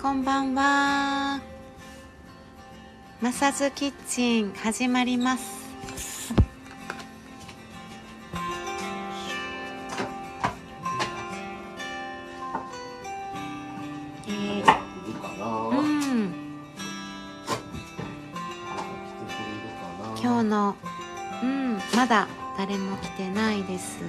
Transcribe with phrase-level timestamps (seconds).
[0.00, 1.42] こんばんは。
[3.20, 6.32] マサズキッチン始まります。
[14.26, 16.32] えー、うん、
[20.18, 20.76] 今日の、
[21.42, 22.26] うん、まだ
[22.56, 24.00] 誰も来てないです。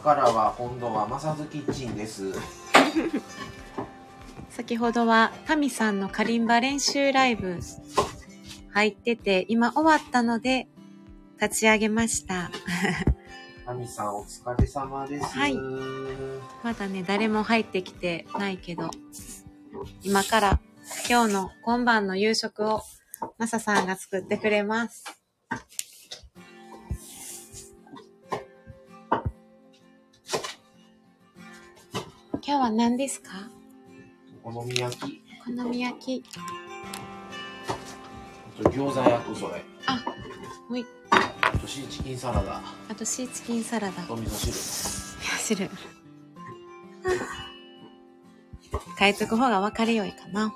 [0.00, 2.32] からは今度はマサズキッチンです
[4.50, 7.58] 先ほどはタミさんのカリンバ練習ライブ
[8.72, 10.68] 入ってて、今終わったので
[11.40, 12.50] 立ち上げました。
[13.64, 15.56] タミさんお疲れ様ですはい
[16.64, 18.90] まだね、誰も入ってきてないけど、
[20.02, 20.60] 今から
[21.08, 22.82] 今日の今晩の夕食を
[23.38, 25.19] マサさんが作ってくれます。
[32.60, 33.30] は何ですか？
[34.44, 36.24] お好み焼きお好み焼き。
[37.68, 40.04] あと餃子焼くそれあ、
[40.68, 40.84] ほい。
[41.10, 44.02] あとシーチキンサラダあとシーチキンサラダ。
[44.02, 44.52] と味噌
[45.38, 45.70] 汁汁。
[48.98, 50.52] 書いとく方が分かりよいかな。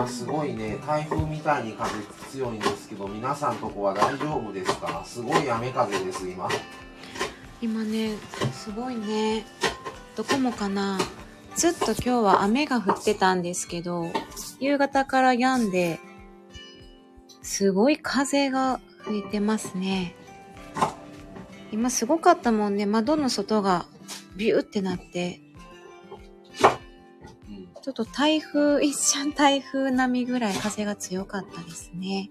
[0.00, 1.90] 今すごいね台風みたいに風
[2.30, 5.02] 強いんですけど皆さんとこは大丈夫ですか？
[5.04, 6.48] すごい雨風です今
[7.60, 8.14] 今ね、
[8.54, 9.44] すごいね。
[10.16, 10.98] どこもかな。
[11.54, 14.06] ずっと今日は雨が降ってたんですけど、
[14.58, 16.00] 夕方から止んで、
[17.42, 20.14] すごい風が吹いてますね。
[21.72, 22.86] 今すごかったもんね。
[22.86, 23.84] 窓の外が
[24.34, 32.30] ビューってなって、ょっと台風、一瞬台風並みぐらい風が強かったですね。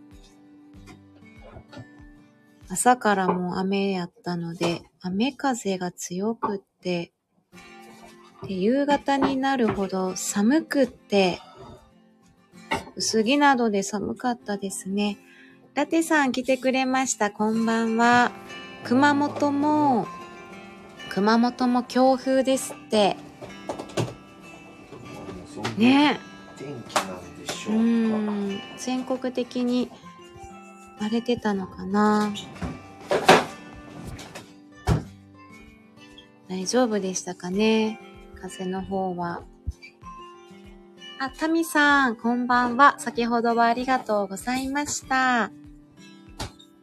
[2.69, 7.11] 朝からもう雨やったので、雨風が強くって、
[8.47, 11.39] で夕方になるほど寒くって、
[12.95, 15.17] 薄着などで寒かったですね。
[15.73, 17.31] ラテさん来てくれました。
[17.31, 18.31] こんばんは。
[18.83, 20.07] 熊本も、
[21.09, 23.28] 熊本も強風ですって。
[25.79, 26.19] ね
[26.57, 27.77] 天気なんでしうょう
[28.25, 29.89] か、ん、全国的に
[30.99, 32.33] 荒れてたのかな？
[36.49, 37.99] 大丈夫でしたかね？
[38.41, 39.43] 風の方は。
[41.21, 42.95] あ、タミさん、こんばんは。
[42.97, 45.51] 先ほどはありがとうございました。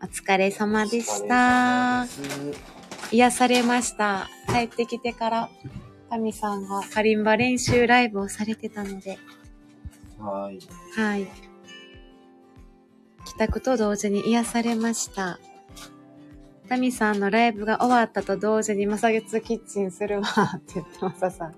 [0.02, 2.06] お疲れ様でした。
[3.10, 4.28] 癒されました。
[4.48, 5.50] 帰ってきてから、
[6.08, 9.18] タミさんがカリンバ練習ライブをされてたので、
[10.18, 10.58] はい
[10.96, 11.26] はい。
[13.24, 15.38] 帰宅と同時に癒されました。
[16.68, 21.54] タミさんのライブが終わったと同時に、まさげつキッチンするわって言ってまささん。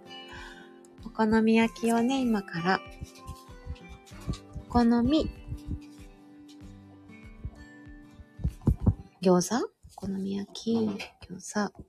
[1.04, 2.81] お好み焼きをね、今から。
[4.69, 5.31] お好み。
[9.22, 9.64] 餃子？
[9.97, 10.75] お好み焼き、
[11.31, 11.88] 餃子。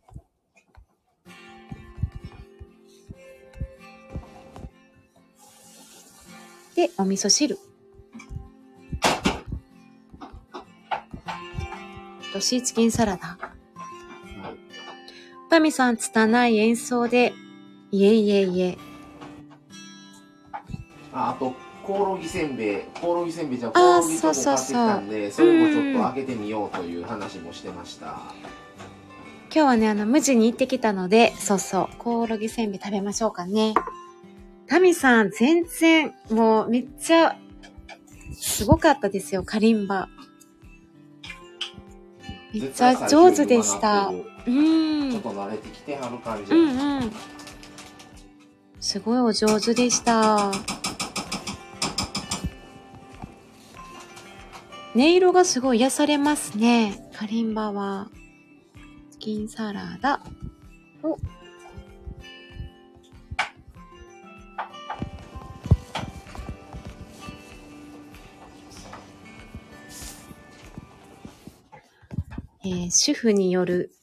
[6.80, 7.58] で、お味噌汁。
[12.32, 13.28] とシーチキンサラダ。
[13.28, 13.60] はい
[15.50, 17.34] タミさん、拙い演奏で、
[17.92, 18.78] いえいえいえ。
[21.12, 21.54] ああと
[21.84, 28.20] コオロギせんべいコオロギせんべいじゃコオロギとこそうそうそう買ってきたんでそれもちょっと開けてみようという話もしてました
[29.52, 33.74] 今日はね、あの、無事に行ってきたので、そうそう、コオロギせんべい食べましょうかね。
[34.70, 37.36] タミさん、全然、もう、めっちゃ、
[38.34, 40.08] すごかったですよ、カリンバ。
[42.54, 44.08] めっちゃ上手でした。
[44.08, 44.14] う
[44.46, 45.22] ちょんっ。
[45.22, 47.12] と慣れてきてはる感じ、うんうん。
[48.80, 50.52] すごいお上手でした。
[54.96, 57.10] 音色がすごい癒されますね。
[57.16, 58.10] カリンバは。
[59.14, 60.22] チキンサラダ。
[61.04, 61.18] お。
[72.62, 73.94] えー、主婦による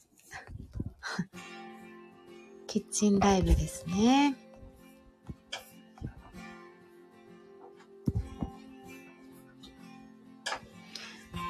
[2.65, 4.35] キッチンライブですね。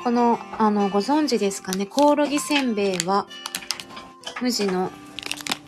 [0.03, 3.27] この、あの、ご存知ですかね、コオロギせんべいは、
[4.41, 4.91] 無地の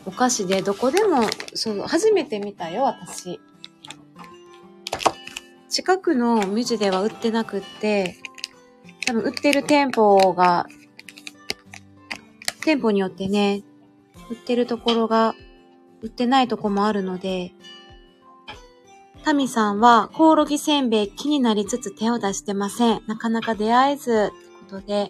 [0.05, 1.21] お菓子で、どこでも、
[1.53, 3.39] そう、初めて見たよ、私。
[5.69, 8.17] 近くの無地では売ってなくって、
[9.05, 10.67] 多分売ってる店舗が
[12.69, 13.63] 店舗によってね、
[14.29, 15.33] 売ってるところが、
[16.03, 17.51] 売ってないとこもあるので、
[19.23, 23.01] タミさんはコオロギせんべい気になりつつ手を出してません。
[23.07, 25.09] なかなか出会えず、ってことで。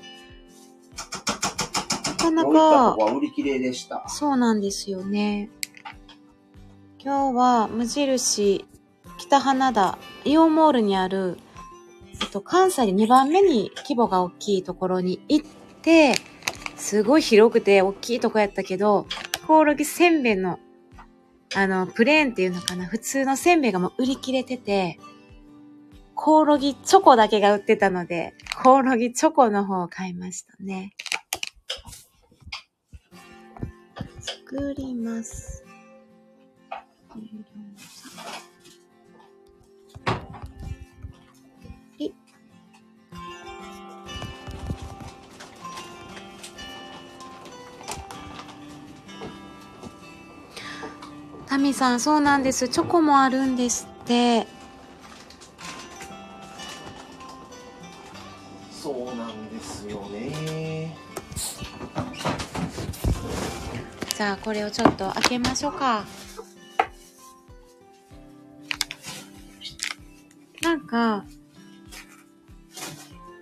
[2.06, 4.07] なかなかと、こは売り切れでした。
[4.07, 5.50] そうなんですよね。
[6.97, 8.65] 今日は無印
[9.17, 11.38] 北花田イオンモールにある、
[12.21, 15.47] えっと、関西で2番目に規模が大きいところに行っ
[15.81, 16.13] て、
[16.79, 19.05] すごい広くて大きいとこやったけど、
[19.45, 20.59] コオロギせんべいの、
[21.55, 24.99] あの、プレーンっていうのかな、普通のせんべいがもう売り切れてて、
[26.15, 28.33] コオロギチョコだけが売ってたので、
[28.63, 30.93] コオロギチョコの方を買いましたね。
[34.19, 35.69] 作ります。
[51.50, 52.69] タミさん、そうなんです。
[52.69, 54.46] チョコもあるんですって。
[58.72, 60.96] そうなんですよね。
[64.16, 66.06] じゃあ、これをちょっと開けましょうか。
[70.62, 71.25] なんか、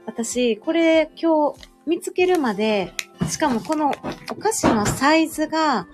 [0.06, 2.94] 私、これ今日見つけるまで、
[3.30, 3.92] しかもこの
[4.32, 5.88] お菓子のサイズが、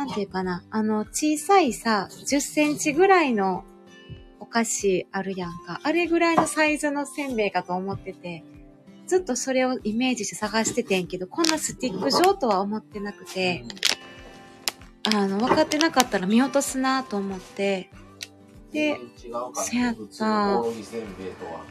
[0.00, 3.64] なんていうかな、あの、小さいさ、10センチぐらいの
[4.38, 5.78] お菓子あるやんか。
[5.82, 8.42] あれぐらいのサイズのせんべいかと思ってて、
[9.06, 13.62] ずっとそれをイメージして探しててんけど、こんなスティック状とは思ってなくて、
[15.14, 17.90] あの、分かってなかったら見落とすなと思って、
[18.72, 18.96] で、
[19.54, 20.62] せやった。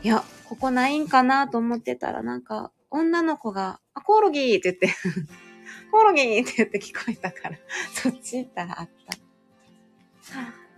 [0.04, 4.96] いや、ここないんかなと思ってたら、なんか、女の子が、あ、コオロギって言って、
[5.92, 7.58] コオロギって言って聞こえたから、
[7.94, 8.90] そっち行ったらあっ
[10.32, 10.40] た。
[10.40, 10.70] はあ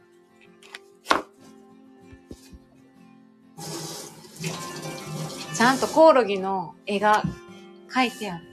[5.61, 7.21] ちゃんとコオロギの絵が
[7.89, 8.45] 描いてある。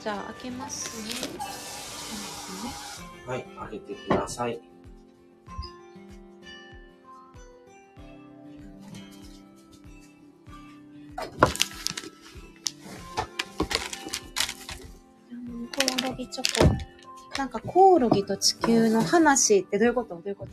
[0.00, 1.12] じゃあ、開けますね。
[3.28, 4.58] はい、開けてください。
[15.30, 16.74] うんコオロギチョコ。
[17.36, 20.14] なんかコオロギと地球の話ってどういうこと？
[20.14, 20.52] どういうこと？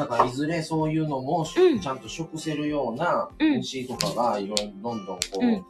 [0.00, 1.80] だからいずれそういうのも、うん。
[1.80, 3.56] ちゃんと食せるようなうん。
[3.56, 5.64] 虫とかがいろいろどんどんこう、うん。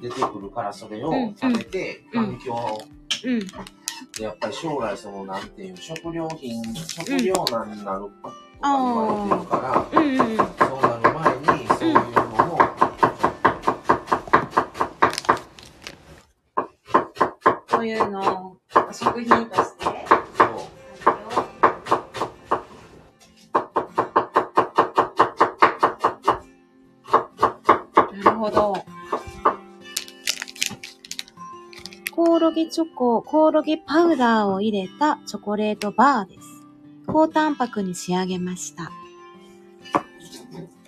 [0.00, 1.34] 出てくるからそれをうん。
[1.34, 2.26] 食べて、うん。
[2.26, 2.78] 環境
[3.24, 3.40] うん。
[4.20, 10.36] でやっぱり将来そのなんていう食料品食料難になるとかあ言われてるから、うんうんうん。
[10.36, 12.60] そうなる前にそういうのも、
[17.66, 18.60] そういうのを
[18.92, 19.86] 食品として。
[28.22, 28.89] なるほど。
[32.64, 36.40] ギチョコ、コオロギパウダーを入れたチョコレートバーです。
[37.06, 38.92] 高タンパクに仕上げました。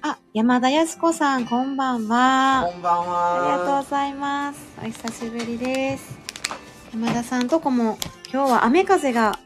[0.02, 2.68] あ、山田康子さん、こんばんは。
[2.70, 4.60] こんばんありがとうはございます。
[4.82, 6.18] お久しぶりです。
[6.92, 7.96] 山田さんとこも
[8.30, 9.38] 今日は雨風が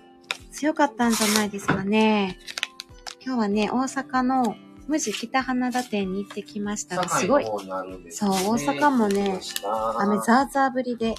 [0.50, 2.38] 強かったんじゃないですかね。
[3.24, 4.56] 今日はね、大阪の
[4.88, 8.34] 無地北花田店に行ってきましたが、すごい堺の方にあるんですそう大
[8.78, 9.40] 阪もね
[9.98, 11.14] 雨ザーザー降りで、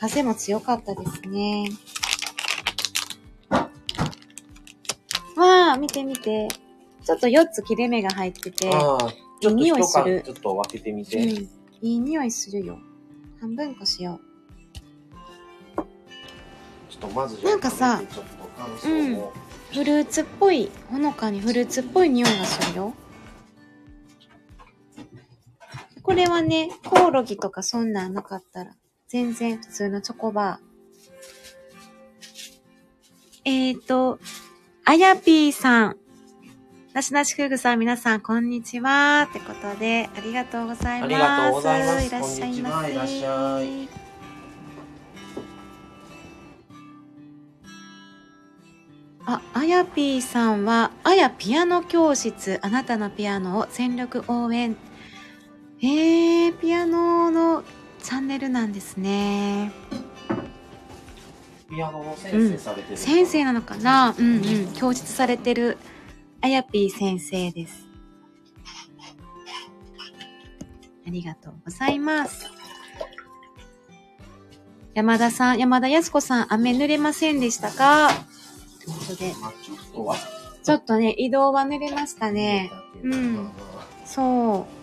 [0.00, 1.70] 風も強かったですね。
[5.36, 6.48] わあ、見て見て。
[7.04, 8.98] ちょっと4つ切れ目が入ってて、ああ
[9.40, 11.48] ちょっといい匂いするちょっと分けてみて、うん、い
[11.80, 12.78] い匂いするよ。
[13.40, 14.18] 半分こしよ
[16.88, 19.74] ちょっとまずなんかさう。
[19.74, 22.94] フルーツっぽい、ほのかにフルーツっぽい匂いがするよ。
[26.02, 28.74] これはね、コオロギとかそんなんなかったら、
[29.08, 30.66] 全然普通のチョコバー。
[33.44, 34.18] えーと、
[34.84, 35.96] あやぴーさん。
[36.92, 39.28] なしなし夫婦さん、皆さん、こんにちは。
[39.30, 41.04] ってことで、ありがとうございます。
[41.04, 42.92] ありがとうございますいらっしゃいませ。
[42.92, 43.88] いらっしゃい。
[49.26, 54.76] あ、あやぴーさんは、あやピアノ教室、あなたのピアノを全力応援。
[55.80, 57.62] えー、ピアノの
[58.06, 59.72] チャンネルなんですね。
[61.68, 64.14] ピアノの先生されてる、先生なのかな？
[64.16, 64.72] うんうん。
[64.74, 65.76] 教室されてる、
[66.40, 67.88] あやぴー先生です。
[71.04, 72.48] ありがとうございます。
[74.94, 78.10] 山田さん、山田康子さん、雨濡れませんでしたか？
[78.84, 80.16] ということで、まあちょっとは
[80.62, 82.70] ちょっとね、移動は濡れましたね。
[83.02, 83.50] うん
[84.04, 84.75] そう。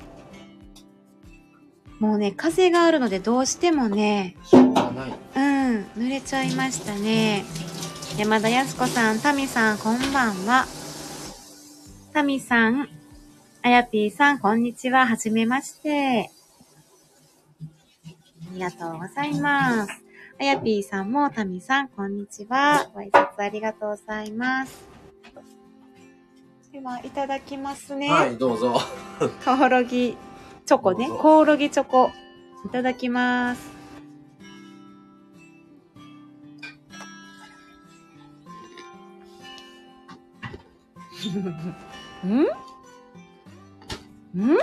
[2.03, 7.45] もうね、風があるのでどうしてもね、うん、濡れちゃいましたね。
[8.17, 10.65] 山田康子さん、タミさん、こんばんは。
[12.11, 12.89] タミさん、
[13.61, 15.07] あやぴーさん、こんにちは。
[15.07, 16.29] はじめまして。
[18.51, 19.93] ありがとうございます。
[20.41, 22.85] あやぴーさんも、タミさん、こんにちは。
[22.93, 24.83] ご挨拶ありがとうございます。
[26.73, 28.11] では、いただきますね。
[28.11, 28.81] はい、どうぞ。
[29.45, 30.17] コオロギ
[30.65, 31.09] チョコね。
[31.09, 32.11] コオロギチョコ。
[32.65, 33.71] いただきます。
[42.25, 42.29] ん？
[44.39, 44.53] ん？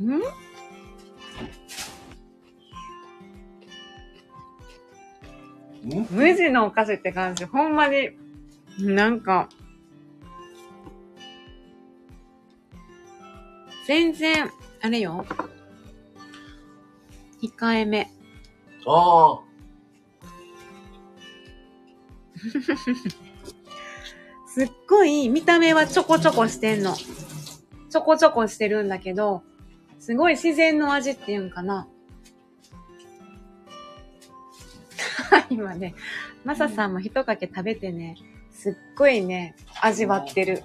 [0.00, 0.16] ん？
[0.16, 0.22] ん？
[6.10, 7.44] 無地のお菓子って感じ。
[7.44, 8.10] ほんまに、
[8.78, 9.48] なんか、
[13.90, 14.48] 全然、
[14.82, 15.26] あれよ。
[17.42, 18.08] 控えめ。
[18.86, 19.40] ああ。
[24.46, 26.94] すっごい、見た目はちょこちょこしてんの。
[26.94, 29.42] ちょこちょこしてるんだけど、
[29.98, 31.88] すごい自然の味っていうんかな。
[35.50, 35.96] 今ね、
[36.44, 38.16] マサさんも一かけ食べてね、
[38.52, 40.62] すっごいね、味わってる。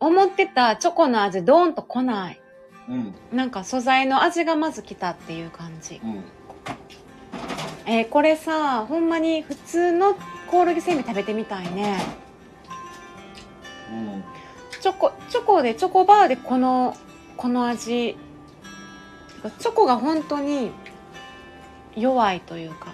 [0.00, 2.40] 思ってたチョコの味ドーンと来ない。
[2.88, 3.14] うん。
[3.32, 6.00] なんか素材の味がまず来たっていう感じ。
[6.02, 6.24] うん。
[7.86, 10.14] えーこれさ、ほんまに普通の
[10.50, 11.98] コオロギせんべい食べてみたいね。
[13.92, 14.24] うん。
[14.80, 16.96] チョコ、チョコで、チョコバーでこの、
[17.36, 18.16] この味。
[19.58, 20.70] チョコが本当に
[21.96, 22.92] 弱いというか、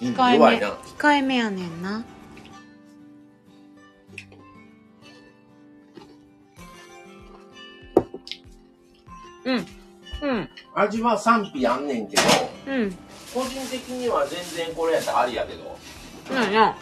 [0.00, 0.68] うん控えめ、弱いな。
[0.68, 2.04] 控えめやねんな。
[9.48, 10.28] うん。
[10.30, 10.48] うん。
[10.74, 12.22] 味は賛否あんねんけど、
[12.66, 12.90] うん。
[13.34, 15.78] 個人的には全然これやったらありやけど。
[16.30, 16.76] うんや。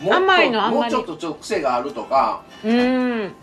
[0.00, 0.12] うん。
[0.12, 3.34] 甘いのあんまりもうちょっとちょっと癖があるとか、うーん。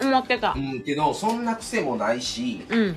[0.00, 0.58] 思ってたう。
[0.58, 2.96] ん、けど、そんな癖もないし、うん。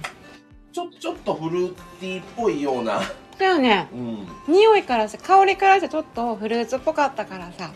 [0.74, 3.01] ちょ、ちょっとフルーティーっぽいような、
[3.39, 3.88] だよね。
[3.93, 4.27] うん。
[4.53, 7.71] 匂いからさ、香りからさ、ちょっとフルーツっぽかったからさ。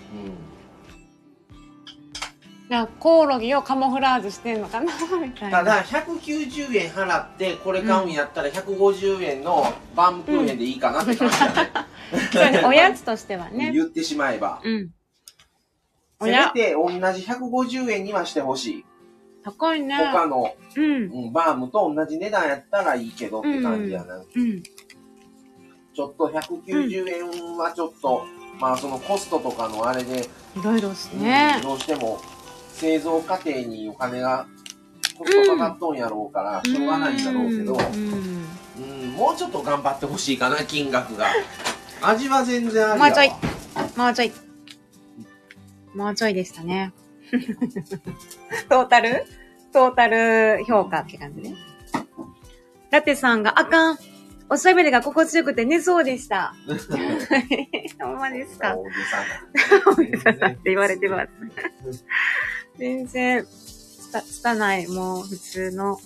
[2.71, 5.57] なんかコオロギをカモフラージュしてんのかな みたいな。
[5.57, 11.71] ただ、190円払って、これ買うんやったら150円のバームクーヘンでいいかなって感じだね。
[12.31, 13.73] そうね、おやつとしてはね。
[13.73, 14.61] 言ってしまえば。
[14.63, 14.89] うん。
[16.21, 18.85] おせめや、て同じ150円にはしてほしい。
[19.43, 19.97] 高いね。
[19.97, 20.85] 他の、うん。
[20.85, 24.15] うん、バームと同じ値段やったらいいけどって感じやな。
[24.15, 24.63] うん。
[24.63, 28.23] ちょっと190円はちょっと、
[28.61, 30.21] まあそのコストとかのあれで、
[30.55, 31.59] いろいろですうんね。
[31.61, 32.21] どうしても
[32.81, 34.47] 製造過程にお金が
[35.15, 37.73] コストかかっとんやろうから、しょうがないんだろうけど、
[39.15, 41.27] もうちょっと頑張ってほしいかな、金額が。
[42.01, 43.05] 味は全然ありやわ。
[43.05, 43.29] もうちょい
[43.95, 44.31] もうちょい。
[45.93, 46.91] もうちょいでしたね。
[48.67, 49.25] トータル？
[49.71, 51.55] トータル評価って感じね。
[52.89, 53.97] ラテさんがあかん。
[54.50, 56.53] おしゃべりが心地よくて寝そうでした。
[58.01, 58.75] ほんまですか？
[58.75, 58.83] 大
[60.03, 60.50] げさな。
[60.50, 61.25] って言われてま
[61.91, 62.03] す。
[62.77, 65.99] 全然、つた、つたない、もう普通の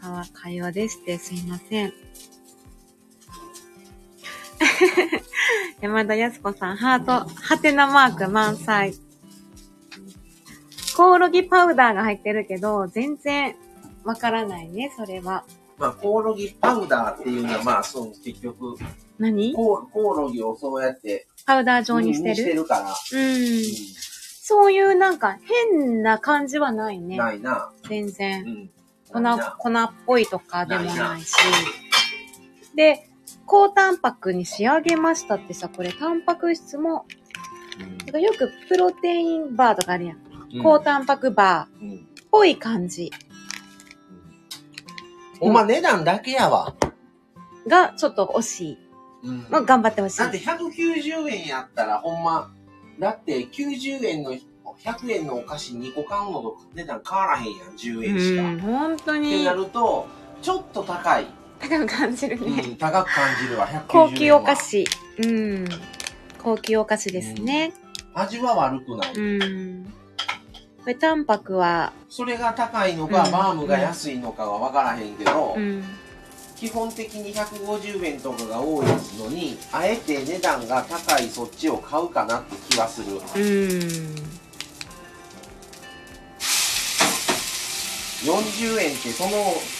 [0.00, 1.92] 会会話でしてすいません。
[5.80, 8.94] 山田康子さん、ハート、ハテナマーク満載。
[10.96, 13.56] コオロギパウダーが入ってるけど、全然
[14.04, 15.44] わからないね、それは。
[15.76, 18.76] まあ、コオロギパウダーっていうのは、まあ、そう、結局、
[19.18, 19.54] 何？
[19.54, 22.94] コオロギをそうやって、パウダー状にしてうんしてるるから、うん。
[24.46, 25.38] そういうなんか
[25.72, 27.16] 変な感じはないね。
[27.16, 27.70] ないな。
[27.88, 28.46] 全然う。
[28.46, 28.70] ん。
[29.10, 29.20] 粉
[29.58, 31.34] 粉っぽいとかでもないし。
[32.76, 33.08] で、
[33.46, 37.06] 高タンパクに仕上げましたってさ、これタンパク質も、
[37.78, 40.16] なんかよくプロテインバーとかあるやん。
[40.18, 40.20] う
[40.60, 43.10] ん高タンパクバーっうんぽい感じ
[45.40, 46.74] ほんま値段だけやわ。
[47.66, 48.78] がちょっと惜しい。
[49.24, 50.30] うんまあ、頑張ってほしいだっ。
[50.30, 52.52] て190円やったらほんま、
[52.98, 58.42] だって90円の、100円のお菓子2個買うのと値段変わらへんやん、10円しか。
[58.42, 60.06] うん、本当ってになると、
[60.42, 61.26] ちょっと高い。
[61.60, 62.62] 高く感じるうね。
[62.62, 63.84] ん、高く感じるわ、190円は。
[63.88, 64.56] 高級お菓。
[64.56, 64.84] 子。
[65.22, 65.68] うん。
[66.42, 67.72] 高級お菓子ですね。
[68.14, 69.12] 味は悪くない。
[69.14, 69.20] う
[69.80, 69.84] ん。
[70.82, 75.82] これ、タンパクは、それが高いのか、うんバームが安いのかは分からへんけど、うん。
[76.56, 78.86] 基本的に150円とかが多い
[79.18, 83.16] のに、あえて値段が高いそっちを買うかなって気はする。
[83.16, 83.20] うん。
[88.24, 89.30] 40円ってその、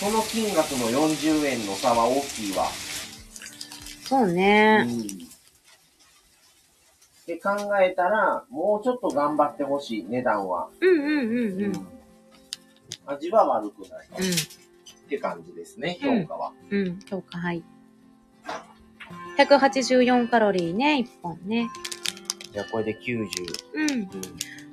[0.01, 2.67] その金額の40円の差は大きいわ。
[4.05, 4.85] そううね。
[4.85, 5.01] ん。
[5.01, 5.03] っ
[7.27, 10.69] て考えたら、もうちょっと頑張ってほしい、値段は。
[10.79, 11.11] うんうんう
[11.57, 11.87] んうん。
[13.07, 14.09] 味は悪くない。
[14.19, 14.27] うん。
[15.15, 16.53] って感じですね、うん評価は。
[16.71, 16.99] うん。
[17.09, 17.63] そうか、はい。
[19.39, 21.69] 184カロリーね、1本ね。
[22.53, 23.29] じゃあこれで90。
[23.75, 23.91] うん。
[23.91, 24.09] うん。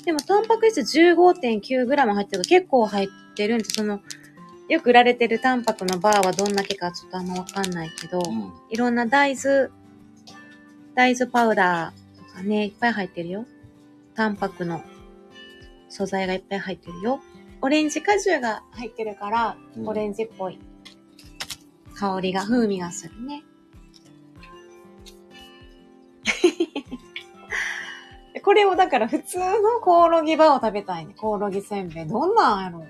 [0.04, 4.02] でも、タンパク質 15.9g 入ってる結構入ってるんで、その、
[4.68, 8.52] よく売られてるタンパクのバーはどんだけかちょっとあんまわかんないけど、うん。
[8.70, 9.70] いろんな大豆、
[10.96, 13.46] 大豆パウダーとかね、いっぱい入ってるよ。
[14.16, 14.82] タンパクの
[15.90, 17.22] 素材がいっぱい入ってるよ。
[17.62, 20.60] オレンジ果汁が入ってるから、うんオレンジっぽい
[21.96, 23.44] 香りが、風味がするね。
[28.44, 31.14] これをだから普通のコオロギバーを食べたいね。
[31.16, 32.08] コオロギせんべい。
[32.08, 32.86] どんなんやろ？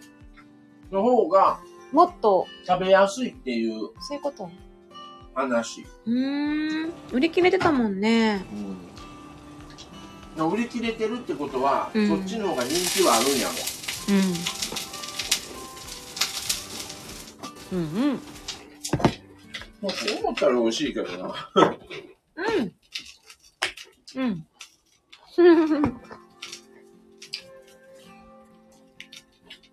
[0.92, 1.60] の方が
[1.92, 4.50] もっと、食べやすいっていうそういうこと？
[5.34, 5.86] 話。
[6.06, 6.92] うーん。
[7.12, 8.46] 売り切れてたもんね。
[10.38, 10.52] うん。
[10.54, 13.54] 売り切れてるってことは、うんそっちの方が人気はあるんやろ。
[14.12, 14.18] うん。
[17.78, 18.20] うんうん。
[19.82, 21.34] まあ、そう思ったら美味しいけどな。
[21.56, 21.62] う
[22.62, 22.74] ん。
[24.22, 24.46] うん。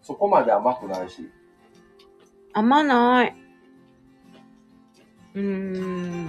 [0.03, 1.29] そこまで甘くないし。
[2.53, 3.35] 甘ない。
[5.35, 6.29] うーん。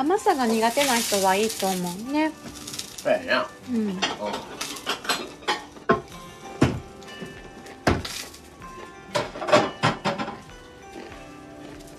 [0.00, 1.76] 甘さが苦手な人はいいと思
[2.08, 2.32] うね。
[2.96, 3.46] そうやな。
[3.70, 3.76] うん。
[3.76, 4.00] うん。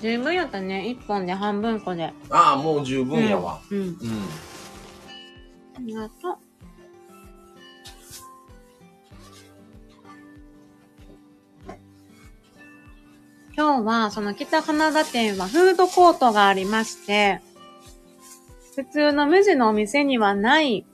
[0.02, 0.90] 十分やったね。
[0.90, 2.12] 一本で半分こで。
[2.32, 3.62] ああ、もう十分やわ。
[3.70, 3.78] うん。
[3.78, 3.98] うん。
[5.76, 6.38] ありがとう。
[13.56, 17.42] 今日は、その北花田店はフードコートがありまして、
[18.76, 20.86] 普通の無地のお店にはない、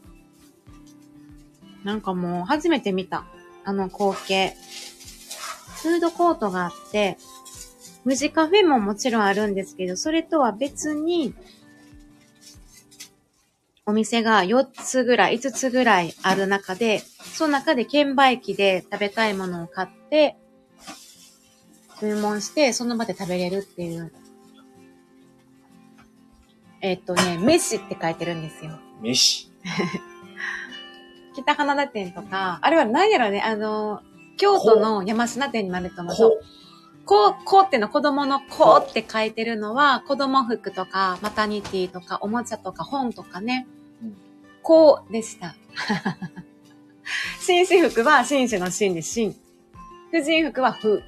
[1.84, 3.26] なんかもう初めて見た、
[3.64, 4.56] あの光景。
[5.84, 7.18] フードコートがあって、
[8.04, 11.36] 無地カフェももちろんあるんですけど、それとは別に、
[13.86, 20.36] お店が4つぐらい、5つぐらいある中で、その中で券売機で食べたいものを買って、
[22.00, 24.12] 注文して、その場で食べれるっていう。
[26.82, 28.72] えっとね、飯って書いてるんですよ。
[29.02, 29.52] 飯。
[31.36, 34.02] 北花田店とか、あれは何やろね、あの、
[34.38, 36.16] 京都の山科店にもあると思う。
[36.16, 36.40] こ
[37.06, 43.66] こう、こうっての子供のこうって書いてるのは、子供服とか、マタニティとか、おもちゃとか、本とかね
[44.04, 44.18] うん。
[44.62, 45.56] こうでした。
[47.40, 49.36] 紳士服は紳士の紳で紳。
[50.12, 51.02] 婦人服は婦。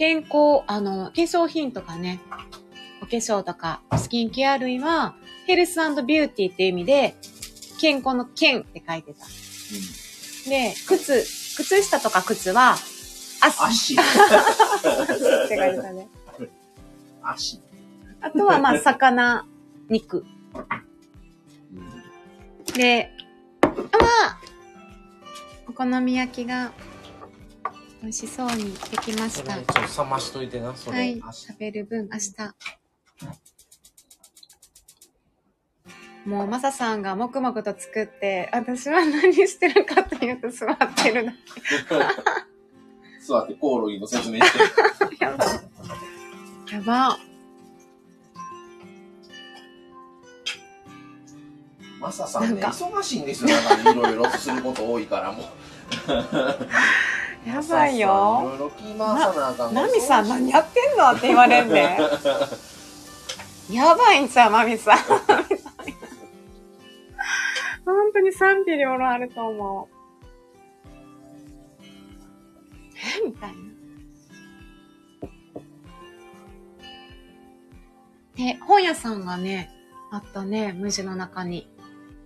[0.00, 2.20] 健康、あの、化粧品とかね、
[3.02, 5.14] お化粧とか、スキンケア類は、
[5.46, 7.16] ヘルスビューティーっていう意味で、
[7.78, 9.26] 健康の健って書いてた。
[10.48, 11.22] で、靴、
[11.54, 12.76] 靴下とか靴は、
[13.42, 13.94] 足足。
[13.94, 16.08] って書いてたね。
[17.22, 17.60] 足。
[18.22, 19.44] あとは、まあ、魚、
[19.90, 20.24] 肉。
[22.74, 23.10] で、
[23.60, 24.40] あ、まあ、
[25.68, 26.72] お好み焼きが
[28.02, 29.54] 美味しそうにできました。
[29.54, 30.98] ちょっと冷ましといてな、それ。
[30.98, 32.54] はい、食べる分、明日。
[36.24, 41.38] もう、マサさんがもくもくと作って、私は何してるかっていうと座ってるだけ。
[43.26, 45.16] 座ってコオロギの説明してる。
[45.20, 45.44] やば。
[46.72, 47.18] やば。
[52.00, 53.50] マサさんね、ん忙しいんですよ。
[53.50, 55.46] なんかいろいろすること多いから、もう。
[57.46, 58.42] やばいいよ。
[58.44, 61.10] ろいろ気回さなあかんマミさん何やってんの？
[61.12, 61.98] って言われんね。
[63.70, 64.98] やばいんちゃう、マミさん。
[64.98, 65.20] 本
[68.12, 69.94] 当に賛否両論あると思う。
[73.22, 73.56] えみたいな。
[78.36, 79.70] で、本屋さんがね、
[80.10, 81.68] あったね、無地の中に。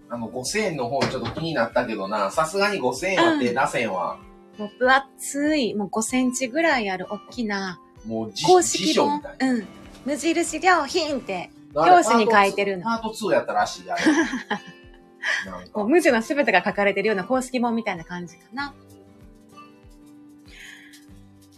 [0.08, 4.18] あの、5000円の方ちょっと気になったけどな、さすがに5000円は手出せんわ。
[4.58, 9.48] もう分厚い、もう5センチぐらいある大きなもう辞公辞式本書みたい。
[9.48, 9.54] な。
[9.54, 9.66] うん。
[10.04, 13.86] 無印良品って、表紙に書いてるのパート2やったらしい、う
[15.72, 15.84] か。
[15.84, 18.74] 無地の全てが書かれてるような公式本みたいな感じかな。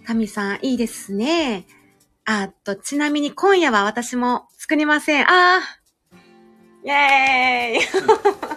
[0.07, 1.67] 神さん、いいですね。
[2.25, 5.29] あと、ちなみに今夜は私も作りません。
[5.29, 5.87] あー
[6.85, 8.56] イェーイ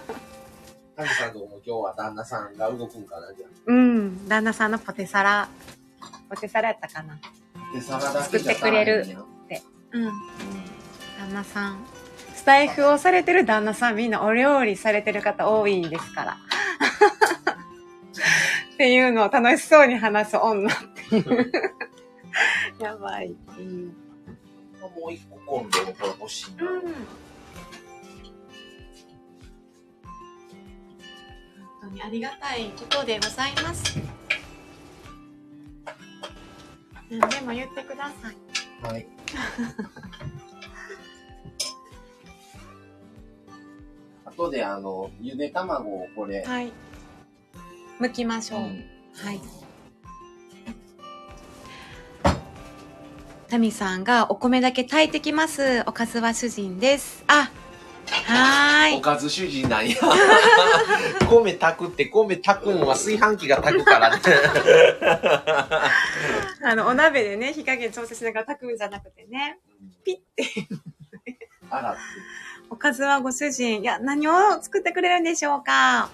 [1.00, 3.50] タミさんとも今日は旦那さんが動くんかな、じゃあ。
[3.68, 5.48] うん、旦那さんのポテサラ、
[6.30, 7.18] ポテサラやったかな。
[7.74, 9.24] で、サラダけじゃ作ってくれる足らへんやん
[9.92, 10.14] うん。
[11.18, 11.80] 旦那さん。
[12.36, 16.38] スタイフをされてる旦那さんみんなお料理されてる方多いですから。
[18.74, 20.78] っていうのを楽しそうに話す女っ
[21.10, 21.52] ていう。
[22.80, 23.94] やばいっていう。
[24.82, 26.70] もう一個今度これ欲しいな。
[26.70, 26.82] うん。
[31.90, 34.00] 当にありがたいことでございます。
[37.10, 38.38] 何でも言ってください。
[38.84, 39.06] はい。
[44.26, 46.72] あとで、あの、ゆで卵をこれ、はい。
[48.00, 48.60] 剥きましょう。
[48.62, 49.42] うんはい。
[53.50, 55.84] タミさんがお米だけ炊いてきます。
[55.88, 57.24] おかずは主人です。
[57.28, 57.50] あ、
[58.10, 58.98] はーい。
[58.98, 59.96] おかず主人なんや。
[61.30, 64.22] 米炊くって、米炊くんは炊飯器が炊くからね。
[66.64, 69.60] あの、お鍋でね、火加減調整しながら炊くんじゃなくてね。
[70.04, 70.44] ピッて。
[71.70, 72.00] 洗って。
[72.70, 73.82] おかずはご主人。
[73.82, 76.10] いや、何を作ってくれるんでしょうか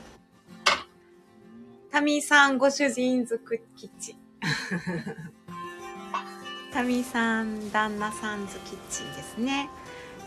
[1.91, 4.15] タミさんご主人づくキッチン。
[6.73, 9.69] タミさん旦那さんズキッチンですね。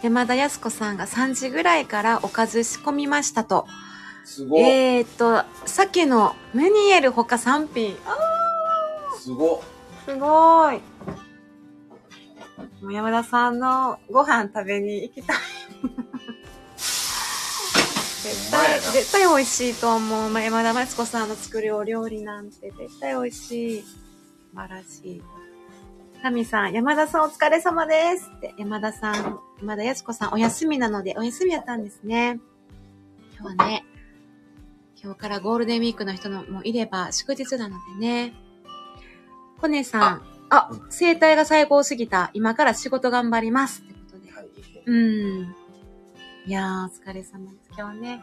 [0.02, 3.66] 山田康子さんが3時ぐらいからおかず仕込みましたと。
[4.24, 4.62] すごい。
[4.62, 7.96] えーっと、鮭のムニエル他3品。
[8.06, 8.16] あ
[9.18, 9.62] すご
[10.04, 10.80] すごい。
[12.80, 15.36] もう山田さんのご飯食べに行きたい。
[16.76, 20.30] 絶対、絶対美味しいと思う。
[20.30, 23.82] まあ山田敦子さんの作るお料理なんて絶対美味しい。
[23.82, 23.86] 素
[24.54, 25.22] 晴らしい。
[26.22, 28.54] タミさん、山田さんお疲れ様ですって。
[28.58, 32.40] 山田さん、山田康子さんお休みなので、お休みやったんですね。
[33.38, 33.84] 今日はね、
[35.00, 38.34] 今日からゴールデンウィークの人のもいれば祝日なのでね。
[39.60, 42.30] コネさん、あ、生態が最高すぎた。
[42.34, 43.82] 今から仕事頑張ります。
[43.82, 44.32] ってことで。
[44.32, 44.48] はい。
[44.86, 45.54] うん。
[46.46, 47.70] いやー、お疲れ様です。
[47.76, 48.20] 今日ね、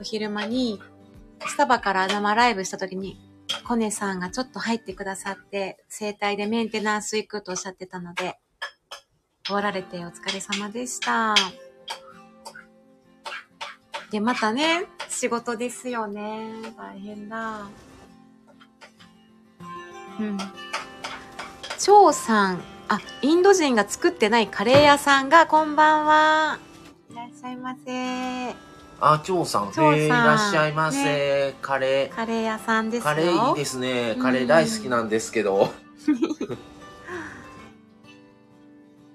[0.00, 0.80] お昼間に、
[1.46, 3.29] スタバから生ライブした時に、
[3.70, 8.36] コネさんがちょっと入ってくださって、生態でメンテナンス行くとおっしゃってたので、
[9.46, 11.36] 終わられてお疲れ様でした。
[14.10, 16.50] で、またね、仕事ですよね。
[16.76, 17.68] 大変だ。
[20.18, 20.36] うん。
[21.78, 26.58] 張さん、あ、インド人が作ってないカレー屋さんが、こんばんは。
[27.08, 28.69] いらっしゃいませ。
[29.00, 29.66] あ、張さん。
[29.68, 31.54] 張さんへえいらっしゃいませ。
[31.62, 33.00] カレカレー屋さんでー。
[33.00, 33.14] すよ。
[33.14, 34.16] カレーいいですね。
[34.20, 35.72] カレー大好きなんですけど。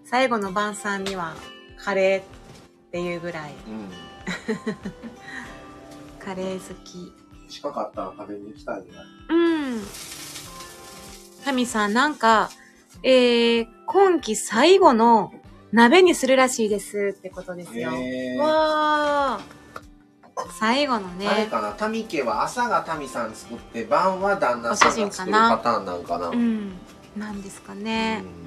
[0.05, 1.35] 最後の晩餐には、
[1.77, 2.23] カレーっ
[2.91, 3.89] ていうぐらい、うん。
[6.19, 7.13] カレー好き。
[7.47, 9.05] 近かったら食べに行きたいぐらい。
[9.29, 9.81] うん。
[11.43, 12.49] タミさん、なんか、
[13.03, 15.31] えー、今季最後の
[15.71, 17.91] 鍋にするらしいですってことですよ。
[18.39, 19.64] わー。
[20.59, 21.27] 最後のね。
[21.27, 26.27] あれかな、タミ家は朝がタミさん作って、晩は旦那さんが作るパターンなんかな。
[26.27, 26.73] うん。
[27.15, 28.23] なんですかね。
[28.23, 28.45] うん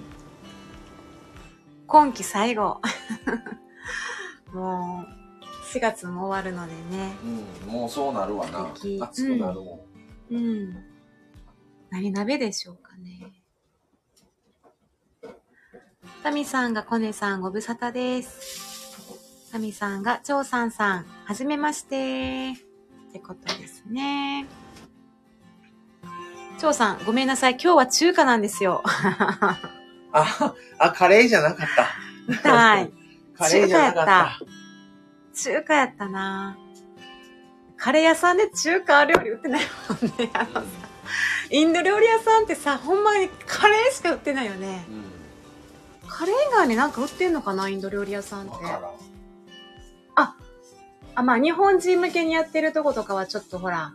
[1.89, 2.83] 今季最後。
[4.53, 7.17] もう、4月も終わるのでね。
[7.65, 9.01] うん、もうそうなるわな素敵。
[9.03, 9.87] 熱くなるも
[10.31, 10.35] ん。
[10.35, 10.85] うん。
[11.89, 13.33] 何鍋でしょうかね。
[16.23, 18.78] タミさんがコネさんご無沙汰です。
[19.51, 22.53] タミさんが張さんさん、はじめまして。
[23.09, 24.47] ってことですね。
[26.59, 27.53] 張さん、ごめんなさい。
[27.53, 28.83] 今日は中華なんですよ。
[30.13, 31.67] あ、あ、カレーじゃなかっ
[32.43, 32.53] た。
[32.53, 32.93] はい。
[33.39, 34.39] カレーじゃなかった。
[35.35, 36.59] 中華やったな。
[37.77, 40.31] カレー屋さんで中華料理売ってないもんね。
[40.35, 40.63] あのさ
[41.51, 44.85] インド料理屋さんってさ、ほんまにカレーしか売ってないよね。
[46.05, 48.51] うカレー以外になんか売ってんのかなインド料理屋さんん。
[48.51, 48.71] ってわ。
[48.71, 49.08] からん。
[51.19, 53.93] あ、まあ日本人向けにやってるとことかはちょっとほら、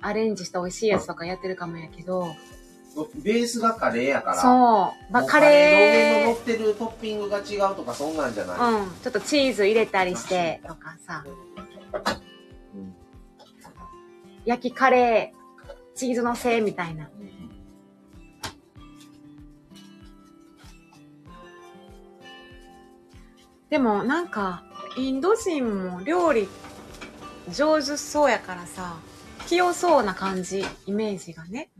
[0.00, 2.34] アレンジした美味しいやつとかやってるかもやけど、
[3.22, 4.42] ベースがカレーやから。
[4.42, 5.12] そう。
[5.12, 8.58] まあカもうの上レー、の乗ってるトッピングが違うとかそんなんじゃない。
[8.58, 11.30] うん、ちょっとチーズ入れたりしてとかさ、う
[12.78, 12.94] ん
[14.44, 17.08] 焼きカレー、チーズのせみたいな。
[23.70, 24.64] でもなんか、
[24.96, 26.48] インド人も料理
[27.50, 28.96] 上手そうやからさ、
[29.46, 31.70] 器用そうな感じ、イメージがね。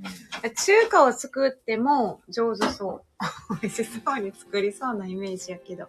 [0.65, 3.57] 中華を作っても上手そう。
[3.63, 5.89] 美味しそうに作りそうなイメージやけど。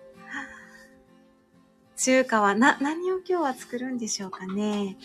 [1.98, 4.98] 中華はな、何を今日は作るんでしょうかね。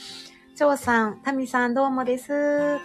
[0.56, 2.78] 張さん、タミさんどうもです。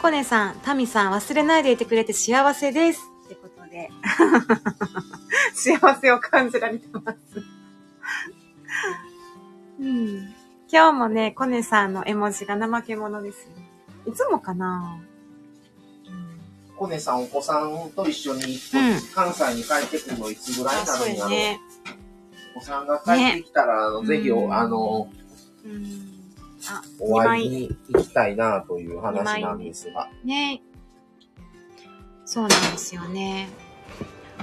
[0.00, 3.00] コネさん、タミさん忘れないでいてくれて幸せです。
[3.26, 3.90] ってことで。
[5.54, 7.57] 幸せを感じられてます。
[9.80, 10.34] うん。
[10.70, 13.50] 今日もね、コネさんの絵文字が怠け者ですよ。
[14.06, 14.98] いつもかな
[16.06, 18.58] うんコネさん、お子さんと一緒に、うん
[19.14, 21.60] 関西に帰ってくるのいつぐらいなそうるんやろう、やね。
[22.56, 25.10] お子さんが帰ってきたら、あのぜひあの、
[25.64, 26.18] うん。
[26.68, 27.28] あ、お2枚。
[27.28, 30.10] 会いに行きたいなという話なんですが。
[30.24, 30.62] ね。
[32.24, 33.48] そうなんですよね。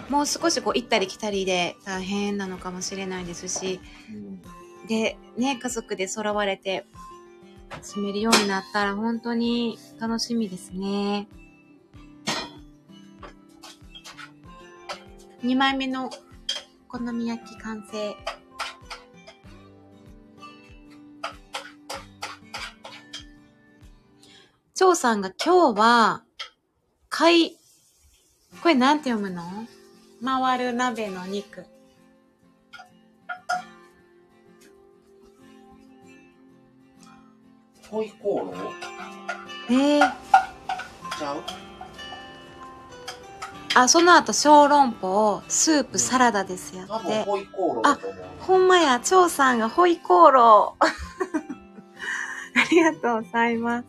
[0.10, 3.80] もう少しこう行ったり来たりで大変なのかもしれないですし、
[4.12, 4.42] うん
[4.88, 6.86] で、ね、家族で揃われて
[7.82, 11.28] 住めるようになったら本当に楽しみですね。
[15.44, 16.10] 2枚目のお
[16.98, 18.16] 好み焼き完成。
[24.74, 26.24] 張さんが今日は、
[27.10, 27.58] 貝、
[28.62, 29.44] これなんて読むの？
[30.24, 31.66] 回る鍋の肉。
[37.90, 41.44] ホイコーローええちゃう？
[43.78, 47.24] あ、その後小籠包、スープ、サラダですや多分って。
[47.24, 48.26] ホイコーローだと思う。
[48.40, 50.86] ほんまや、張さんがホイコーロー。
[50.88, 50.92] あ
[52.72, 53.88] りがとうございます。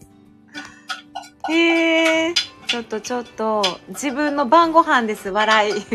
[1.52, 2.34] へえ
[2.66, 5.74] ちょっとちょっと、自分の晩ご飯です、笑い。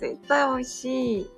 [0.00, 1.30] 絶対美味しい。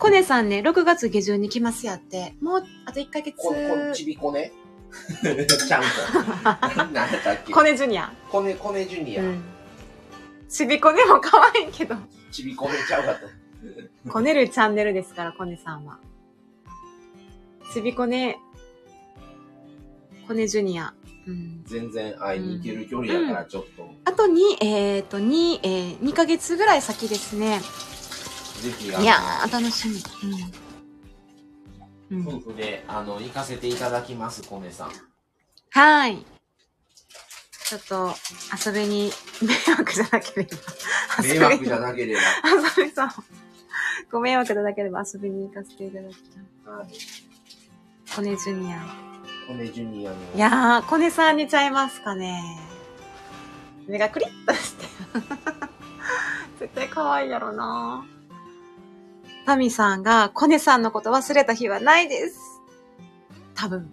[0.00, 2.34] あ、コネさんね、6月下旬に来ますやって。
[2.40, 3.36] もう、あと1ヶ月。
[3.36, 3.54] ここ
[3.92, 4.52] ちびこね
[5.22, 5.88] ちゃんと。
[6.74, 7.52] 何やったっけ？
[7.52, 8.12] コネジュニア。
[8.30, 9.22] コネ、コネジュニア。
[9.22, 9.42] うん。
[10.48, 11.94] ちびこねも可愛いけど。
[12.32, 13.16] ちびこねちゃうかっ
[14.04, 14.10] た。
[14.10, 15.98] こねるチャンネルですから、コネさんは。
[17.72, 18.38] ちびこね、
[20.26, 20.92] コネジュニア。
[21.26, 21.62] うん。
[21.64, 27.60] 全然会いに行ける距離やからちょっと、あとに、えっ、と、2、えー、2ヶ月ぐらい先ですね。
[28.60, 29.96] ぜひ、いやー、楽しみ。
[32.10, 32.20] うん。
[32.20, 34.90] うん、夫婦で、あの、行かせていただきます、コネさん。
[35.70, 36.18] はい。
[37.64, 38.14] ちょっと、
[38.66, 41.22] 遊びに、迷惑じゃなければ。
[41.22, 42.20] 迷惑じゃなければ。
[42.78, 43.08] 遊びそう。
[44.10, 46.74] ご迷惑じゃなければ遊びに行かせていただきたい。
[46.74, 46.88] はい。
[48.14, 48.78] コネジュニア。
[49.46, 50.16] コネジュニアの。
[50.34, 52.42] いやー、コネさんにちゃいますかね。
[53.86, 54.86] 目がクリッとして。
[56.58, 58.04] 絶対可愛いやろな。
[59.50, 62.38] タミさんが、コネさんのこと忘れた日はないです。
[63.56, 63.90] 多分。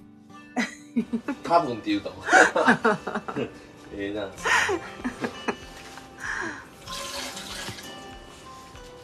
[1.44, 2.14] 多分って言うと。
[3.98, 4.30] ええな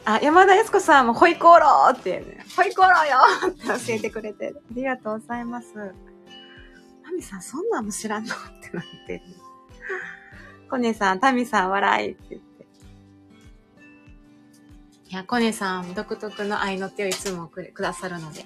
[0.05, 5.73] あ、山田靖子さんもホイコーローって、ね、ホイコーローよーって教えてくれて、ありがとうございます。
[5.73, 8.35] タミさん、そんなんも知らんの？
[8.35, 9.21] ってなってる。
[10.69, 12.52] コネさん、タミさん笑いって言って。
[15.13, 18.43] いや、コネさん、独特の愛の手をいつもくれくださるので。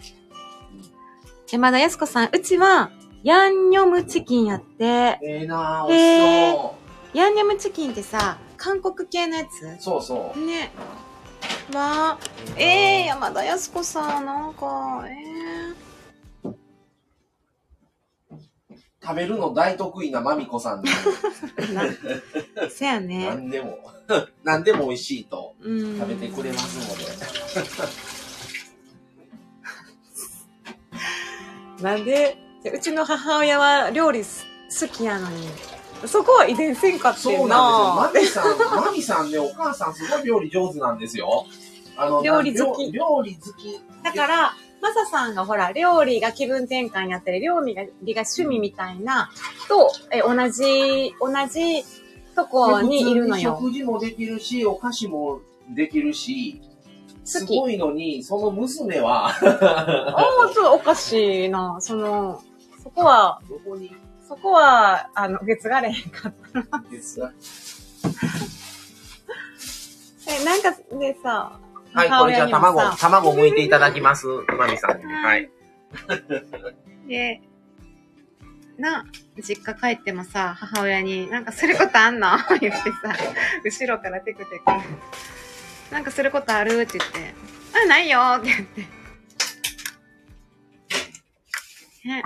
[1.49, 2.91] 山田靖子さん、うちは、
[3.23, 6.75] ヤンニョムチキンやって、ええなぁ、美味しそ
[7.13, 9.65] ヤンニョムチキンってさ、韓国系のやつ？
[9.65, 9.77] う。
[9.79, 10.45] そうそう。
[10.45, 10.73] ね。
[11.73, 12.19] わあ、
[12.57, 15.13] ええー、山田靖子さん、なんか、え
[19.07, 20.89] 食べるの大得意なマミコさんで、
[21.57, 21.83] えー、な、
[22.69, 23.25] せやね。
[23.29, 23.79] 何でも、
[24.43, 25.97] 何でも美味しいとうん。
[25.97, 27.05] 食べてくれますので。
[31.81, 32.37] なんで、
[32.73, 34.45] うちの母親は料理す
[34.81, 35.47] 好きやのに、
[36.05, 38.43] そこは遺伝せんかってそうんなんなですよ。
[38.43, 41.45] マミさん、 マミさんね、お母さんすごい料理上手なんですよ。
[41.95, 43.79] あの、料理好き料料理好き。
[44.03, 49.31] だから、マサさんがほら、料理が気分転換になったり、料理が趣味みたいな、
[49.67, 51.83] と、え、同じ、同じ
[52.35, 53.57] とこにいるのよ。
[53.59, 55.41] 食事もできるし、お菓子も
[55.75, 56.61] できるし、
[57.25, 57.43] す。
[57.45, 61.77] ごいのに、その娘は、 ああ、ちょっとおかしいな。
[61.79, 62.41] その、
[62.83, 63.93] そこは、どこに？
[64.27, 66.33] そこは、あの、別がれへんかっ
[66.71, 66.83] た。
[66.89, 67.31] ですか
[70.29, 71.59] え、なんかでさ、
[71.97, 74.27] はい、母これじゃあ卵、卵剥いていただきます。
[74.57, 75.05] まみさんに。
[75.05, 75.49] はい。
[77.07, 77.41] で、
[78.77, 79.05] な、
[79.41, 82.29] 実家帰ってもさ、母親に、なんかすることあんの？
[82.61, 83.15] 言ってさ、
[83.63, 84.65] 後ろからテクテク。
[85.91, 86.81] なんかすることある？
[86.81, 87.33] って言って、
[87.83, 88.81] あ、ないよって言って。
[92.07, 92.23] ね。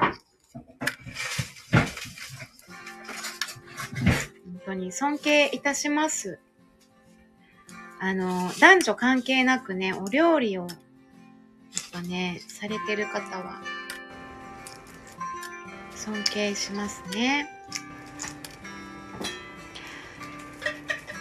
[4.46, 6.40] 本当に尊敬いたします。
[8.04, 10.72] あの、男女関係なくね、お料理を、やっ
[11.94, 13.62] ぱね、されてる方は、
[15.96, 17.48] 尊敬しますね。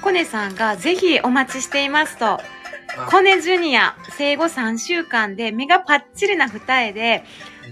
[0.01, 2.41] コネさんがぜひお待ちしていますと、
[3.11, 7.25] コネジュニア生後3週間で目がパッチリな二重で、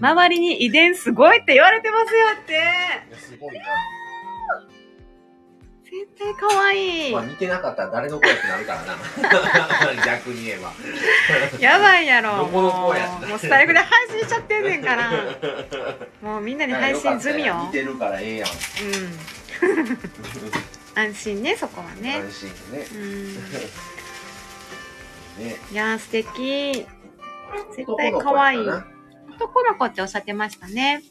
[0.03, 3.17] 周りに遺伝すごいって言われてますよって。
[3.17, 3.65] すごいな。
[5.91, 7.25] 絶対可愛いまあ、。
[7.25, 10.05] 似てなかったら誰の声ってなるからな。
[10.05, 10.73] 逆に言えば。
[11.59, 12.37] やばいやろ。
[12.37, 15.11] どこの子やもうもうスタイフで配信しちゃってんねんから。
[16.21, 17.55] もうみんなに配信済みよ。
[17.67, 18.49] 似てるからええやん。
[18.49, 19.19] うん。
[20.95, 22.17] 安心ね、そこはね。
[22.17, 22.49] 安心
[22.79, 22.87] ね。
[22.93, 23.35] うん。
[25.45, 25.57] ね。
[25.73, 26.87] いやー、素敵。
[27.75, 28.69] 絶対可愛い。
[29.37, 31.03] 男の子っておっしゃってましたね。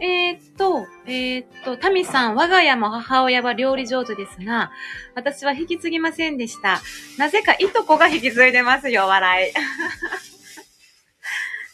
[0.00, 4.72] あ、えー、っと、えー、っと、タミさん、我が家も母親は料理上手ですが、
[5.14, 6.80] 私は引き継ぎませんでした。
[7.18, 9.52] なぜかいとこが引き継いでますよ、笑い。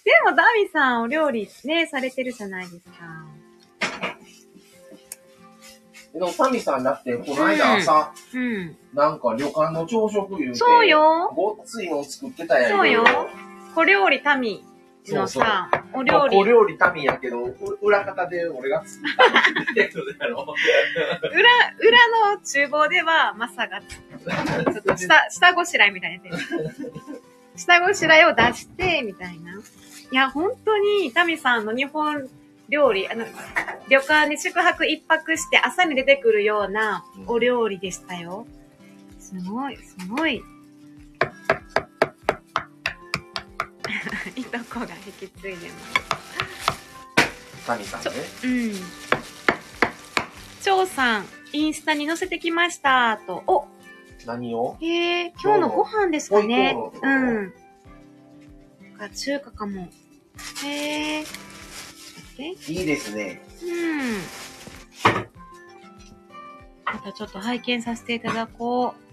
[0.04, 3.26] でも、タミさん、お料理ね、されてるじゃないですか。
[6.12, 8.76] でも、タミさんだって、この間朝、うん。
[8.94, 11.32] なんか旅館の朝食言うて、そうよ。
[11.34, 12.70] ごっついの作ってたやん。
[12.70, 13.04] そうよ。
[13.74, 14.64] 小料理タミ
[15.14, 20.26] のさ、お料理小、料理タミやけど、う裏方で俺が作った。
[20.26, 20.36] 裏、
[21.78, 26.38] 裏の厨房では、マサが、ちょっと下、下ごしらえみたいにな。
[27.56, 29.52] 下ごしらえを出して、みたいな。
[29.52, 32.28] いや、本当に、タミさんの日本
[32.68, 33.24] 料理、あの、
[33.88, 38.46] 旅館に宿泊一泊して朝に出てくるようなお料理でしたよ。
[39.18, 40.42] すごい、すごい。
[44.46, 45.78] いとこが引き継いでま
[46.18, 47.66] す。
[47.66, 48.10] タミさんね。
[48.44, 48.72] うん。
[50.62, 53.20] 張さん、インスタに載せてきました。
[53.26, 53.42] と。
[53.46, 53.66] お、
[54.26, 57.54] 何をへえ、今日のご飯ですかねうん。
[58.98, 59.88] が中華かも。
[60.64, 61.24] へえ？
[62.38, 63.42] 待っていいですね。
[63.62, 64.18] うん。
[66.84, 69.06] またちょっと拝見させていただこう。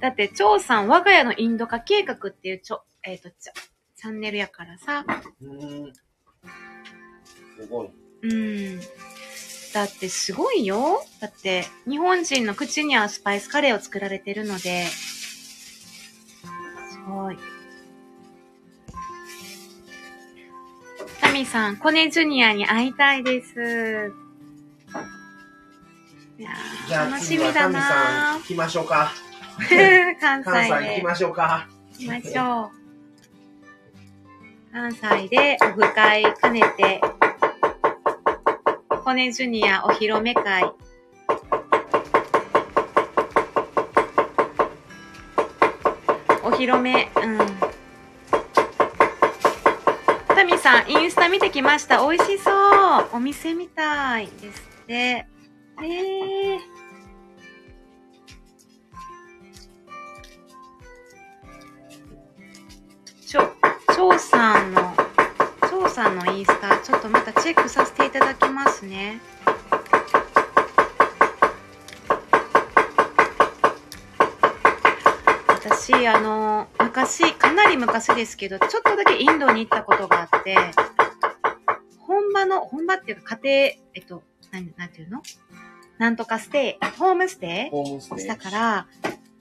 [0.00, 3.52] だって、張さん、我が家のインド化計画っていうちょ、えっ、と、ちょ、
[4.04, 5.02] チャンネルやからさ。
[5.40, 5.92] うーん。
[7.56, 7.88] すごい。
[8.22, 8.80] うん。
[9.72, 11.02] だってすごいよ。
[11.22, 16.44] だって、日本人の口に合うスパイスカレーを作られてるので、す
[17.08, 17.38] ごい。
[21.22, 24.12] タミさん、コネジュニアに会いたいです。
[26.36, 26.50] いや
[27.08, 29.14] 楽しみだ次はタミさなん行きましょうか。
[29.60, 31.68] ー 関関西西で行きましょうか。
[31.92, 32.83] 行きましょう。
[34.74, 37.00] 関西でオフ会兼ねて、
[39.04, 40.64] コネジュニアお披露目会。
[46.42, 47.38] お披露目、うん。
[50.26, 52.00] タミさん、インスタ見てきました。
[52.00, 52.54] 美味しそう。
[53.12, 54.92] お店みたいですって。
[54.92, 56.73] えー。
[63.94, 64.92] 張さんの、
[65.70, 69.20] 張さんのインスタ、ちょっとまたチェックさせていただきますね。
[75.48, 80.56] 私、あの、昔、かなり昔ですけど、ちょっとだけインドに行ったことがあって、
[82.00, 85.22] 本場の、本場っていうか家庭、えっと、なん、なんていうの？
[85.98, 88.88] なんとかステイホームステイしたから、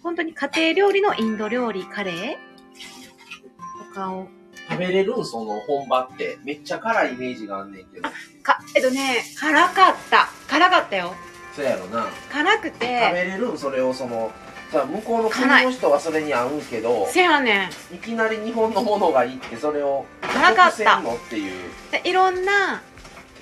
[0.03, 4.27] 本当に家庭料理のインド料理、カレーとかを。
[4.69, 6.37] 食べれるんその本場って。
[6.43, 8.09] めっちゃ辛いイメージがあんねんけど。
[8.41, 10.29] か、えっとね、辛かった。
[10.47, 11.13] 辛かったよ。
[11.55, 12.07] そうやろな。
[12.31, 14.31] 辛く食て、べれるんそれをその、
[14.71, 17.95] じゃあ向こうの国の人はそれに合うけどせやねん。
[17.95, 22.81] いきなり日本のものがいいってそれを辛かったのっていうでいろんな、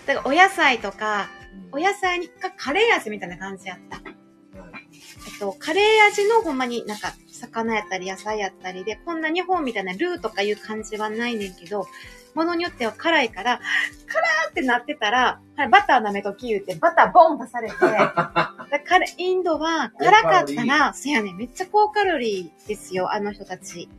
[0.05, 1.29] だからお野菜とか、
[1.71, 4.01] お野菜にかカレー味みたいな感じやった。
[4.05, 11.87] えっと、カレー味のほんまになんか、魚やったり野菜やったりで、こんな日本みたいなルーとかいう感じはないねんけど、
[12.33, 13.59] ものによっては辛いから、
[14.07, 23.89] 辛ーってなってたら、はい、バター舐めとき言うて、バターボン出されて、 だからインドは辛かったら、せやねん、めっちゃ高カロリーですよ、あの人たち。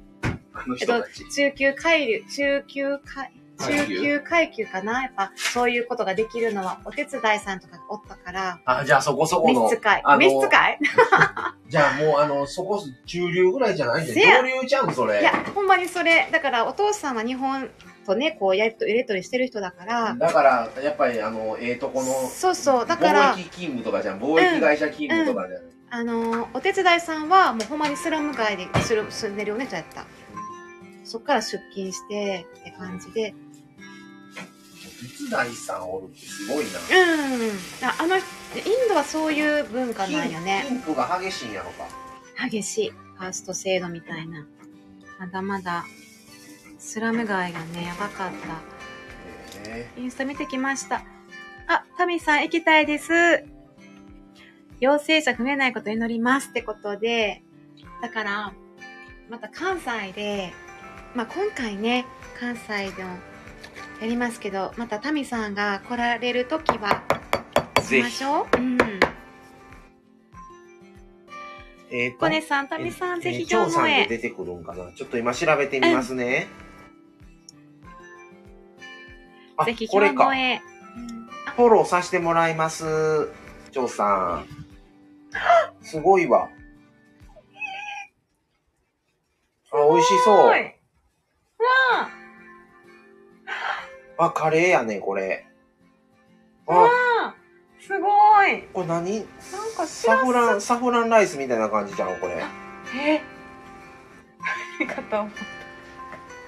[0.54, 3.32] あのえっと人たち、中級階流、中級階、
[3.66, 5.02] 中階級級階級かな？
[5.02, 10.02] やっぱ、そういうことができるのは、お手伝いさんとかがおったから、あじゃあそこそこの召使い。
[10.02, 10.78] 使い？
[11.68, 15.20] じゃあもうあのそこ中流ぐらいじゃないんで上流ちゃうんそれ。
[15.20, 17.70] いや、ほんまにそれ、だからお父さんは日本
[18.04, 24.20] とね、こう、やりと入れとりしてる人だから、だからやっぱりあのええとこのそうそう、だから貿、易勤務とかじゃん。
[24.20, 30.04] 貿易会社勤務とかじゃん、あのー、お手伝いさんは、もうほんまにスラム街でする住んでるような人やった。
[31.04, 33.34] そっから出勤して、って感じで、
[35.02, 36.70] 手伝いさんおるってすごいな。
[36.70, 37.50] うん。
[37.88, 38.22] ああの、イン
[38.88, 40.64] ドはそういう文化なんよね。
[40.68, 41.86] 貧富が激しいんやろか。
[42.48, 44.46] 激しいファースト制度みたいな。
[45.18, 45.84] まだまだ
[46.78, 48.30] スラム街がねやばかっ
[49.64, 49.70] た。
[49.70, 51.04] へインスタ見てきました。
[51.68, 53.12] あタミさん行きたいです。
[54.80, 57.42] 陽性者増えないことを祈りますってことで。
[58.00, 58.52] だから
[59.30, 60.52] また関西で
[61.14, 62.04] まあ今回ね
[62.38, 63.10] 関西でも
[64.02, 67.04] やりますけどまたタミさんが来られる時は
[67.80, 68.56] しましょう？
[68.58, 68.78] うん。
[71.92, 74.90] えーとコネさんタミさんぜひえー張さん今日のへで出てくるんかな。
[74.92, 76.48] ちょっと今調べてみますね、
[79.56, 80.24] あぜひこれか。
[80.24, 80.60] 今日のへ。
[81.54, 83.28] フォローさせてもらいます。
[83.70, 84.46] 張さん。
[85.84, 86.48] すごいわ。
[89.70, 90.54] あ美味しそう
[94.18, 95.46] ああカレーやねこれ。
[96.66, 96.88] わあ
[97.28, 97.34] あ
[97.80, 98.08] すご
[98.46, 98.62] い。
[98.72, 99.18] これ何？
[99.18, 99.26] なん
[99.76, 102.44] かしサらフランサフランライスみたいな感じじゃんこれ。
[102.94, 103.22] え？
[104.78, 105.32] 何かと思う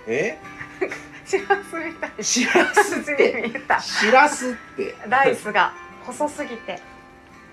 [0.07, 0.39] え
[1.25, 3.81] しらすみたい しらすって見えた。
[3.81, 4.95] しらすって。
[5.09, 5.73] ライスが
[6.07, 6.81] 細すぎて。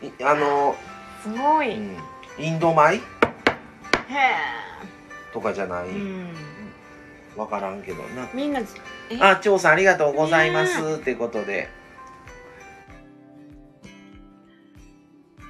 [0.01, 0.75] いあの、
[1.23, 1.97] すごい、へうん、
[2.37, 2.95] インド米？
[2.95, 3.01] え
[5.31, 6.35] とかじゃない、うん。
[7.37, 8.27] わからんけどな。
[8.33, 8.61] みんな
[9.11, 9.17] え？
[9.21, 10.99] あ張さんありがとうございます。
[10.99, 11.69] ってことで。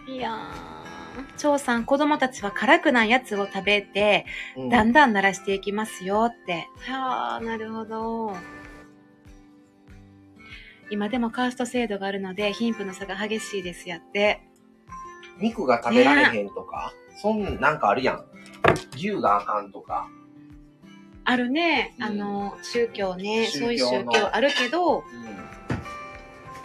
[0.07, 0.81] いやー。
[1.37, 4.69] 張さん子供たちは辛くないやつを食べてうん。
[4.69, 8.35] だんだん慣らしていきますよって、はあなるほど。
[10.89, 14.41] 今でもカースト制度があるので貧富の差が激しいですやって。
[15.39, 18.25] 肉が食べられへんとか、そんなんかあるやん。
[18.93, 20.07] 牛があかんとか、
[21.23, 22.03] あるね、うん。
[22.03, 23.47] あの宗教ね。
[23.47, 23.67] 宗教の。
[23.67, 25.03] そういう宗教あるけどうん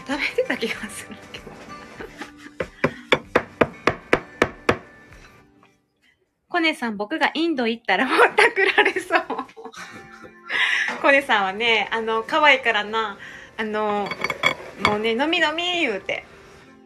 [0.06, 1.46] 食べてた気がするけど。
[6.48, 9.20] コネさん僕がインド行ったらぼったくられそう。
[11.02, 13.18] コネさんはねあの可愛いからな。
[13.58, 14.08] あの
[14.86, 16.24] もうね飲み飲み言うて。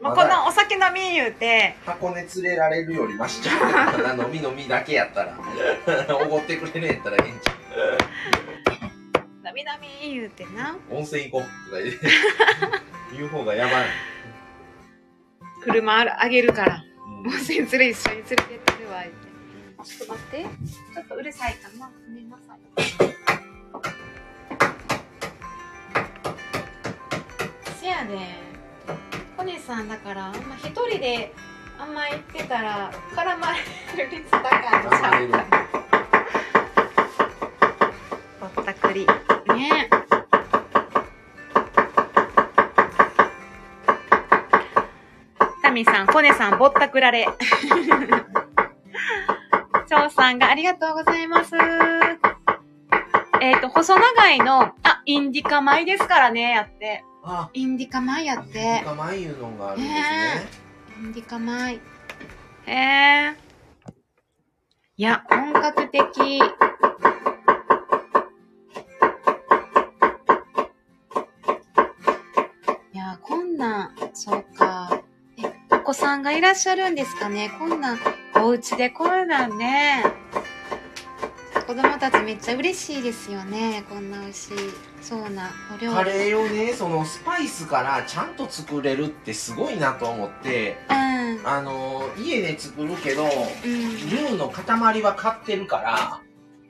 [0.01, 1.77] もうこのお酒飲み言うて。
[1.85, 4.17] 箱根連れられるよりマシちゃう。
[4.17, 5.37] な飲み飲みだけやったら。
[6.17, 7.60] おごってくれねえやったらええんちゃ
[9.47, 10.73] 飲み飲み言うてな。
[10.73, 12.01] う温泉行こうとか言う
[13.17, 13.87] 言う方がやばい、
[15.63, 16.85] 車あるあげるから。
[17.07, 17.29] うん。
[17.29, 19.31] 温泉連れ一緒に連れてってるわ言って。
[19.85, 20.43] ちょっと待って。
[20.95, 22.61] ちょっとうるさいかなごめんなさい。
[27.81, 28.37] せやね
[29.39, 31.33] コネさんだからあんま一人で
[31.79, 33.53] あんま行ってたら絡ま
[33.97, 35.90] れる率高いんちゃう
[38.61, 39.07] ったくり
[39.55, 39.91] ね
[45.63, 47.29] タミさん、コネさん、ぼったくられ。
[49.89, 51.55] 張さんがありがとうございます。
[53.41, 57.05] えっ、と、細長いの、あ、インディカ米ですからね、やって。
[57.23, 58.83] あインディカ米やって。
[58.85, 60.49] 仲間いうのがあるんですね
[60.99, 61.73] インディカ米。
[61.73, 61.81] へ
[62.67, 63.37] え。
[64.97, 66.41] いや、本格的。
[75.91, 77.51] 子さんがいらっしゃるんですかね。
[77.59, 77.99] こんなん、
[78.37, 78.91] お家で。
[78.91, 80.05] こんなんね。
[81.67, 83.85] 子供たちめっちゃ嬉しいですよね。
[83.91, 84.57] こんな美味しい
[85.01, 85.51] そうな。
[85.75, 85.97] お料理。
[85.97, 90.77] カレーをねそのスパイスからちゃんと作れるってすごいなと思って。
[90.89, 91.41] うん。
[91.45, 94.11] あの家で作るけどうん。
[94.11, 96.21] ルーの塊は買ってるから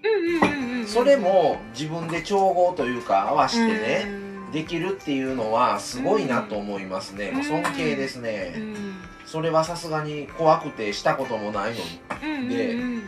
[0.02, 4.08] うんうんうんうんそれも自分で調合というか合わしてねう
[4.48, 4.52] ん。
[4.52, 7.32] できるっていうのはすごいなと思いますね。
[7.32, 8.89] もう尊敬ですうねん
[9.30, 12.00] それはさすがに怖くてしたこともないのに。
[12.24, 13.06] うんうんでうんそ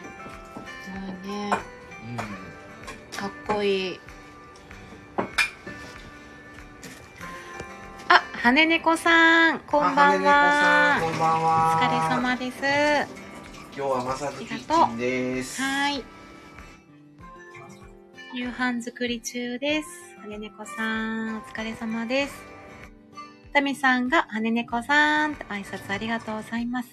[1.27, 1.51] うね
[3.17, 4.01] かっこいい。
[8.09, 11.01] あ羽猫さんこんばんは。
[11.03, 11.81] こんばんは。
[11.81, 12.59] お疲れ様です。
[13.77, 15.61] 今日はまさずキッチンです。
[15.61, 16.05] はい。
[18.33, 19.89] 夕飯作り中です。
[20.23, 22.52] 羽猫さん、お疲れ様です。
[23.53, 26.89] タミさんが羽猫さん挨拶ありがとうございます。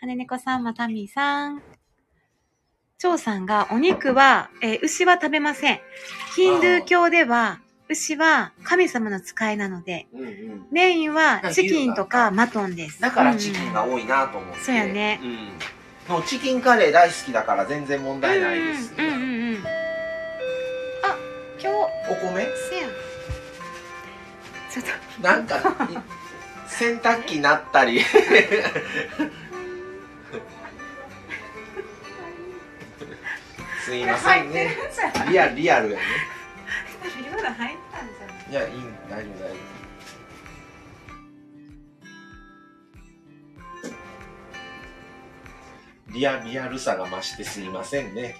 [0.00, 1.62] 羽猫さんもタミさん。
[2.98, 5.80] 蝶さんがお肉は、えー牛は食べません。
[6.36, 7.58] ヒンドゥー教では
[7.88, 13.00] 牛は神様の使いなので、うんうんメインはチキンとかマトンです。
[13.00, 15.20] だからチキンがうん多いなと思って、そうやね
[16.08, 19.24] うん、のチキンカレー大好きだから全然問題ないです、うんうんうんう
[19.54, 19.56] ん。
[19.56, 21.16] あ、
[21.60, 21.74] 今日、
[22.08, 22.46] お米？
[24.72, 24.90] ちょっと。
[25.22, 25.60] なんかい
[26.66, 28.00] 洗濯機なったり。
[33.84, 34.74] すいませんね。
[35.28, 36.04] リアルリアルやね。
[37.20, 39.72] 今の入ったんじゃないいやいい大丈夫大丈夫
[46.14, 48.36] リアリアルさが増してすいませんね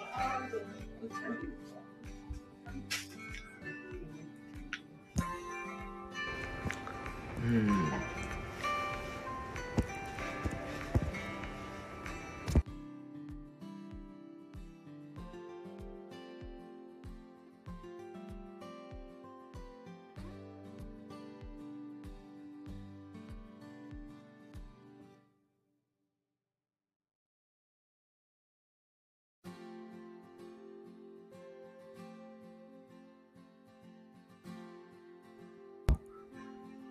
[7.52, 7.91] う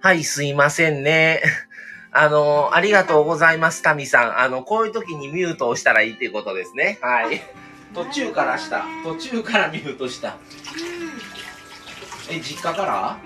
[0.02, 1.42] はい、すいませんね。
[2.12, 4.40] あの、ありがとうございます、タミさん。
[4.40, 6.98] あの、こういう時にミュートをしたらいいっていうことですね。
[7.02, 7.40] はい。
[7.94, 8.84] 途中からした。
[9.04, 10.38] 途中からミュートした。
[12.30, 13.18] え、実家から？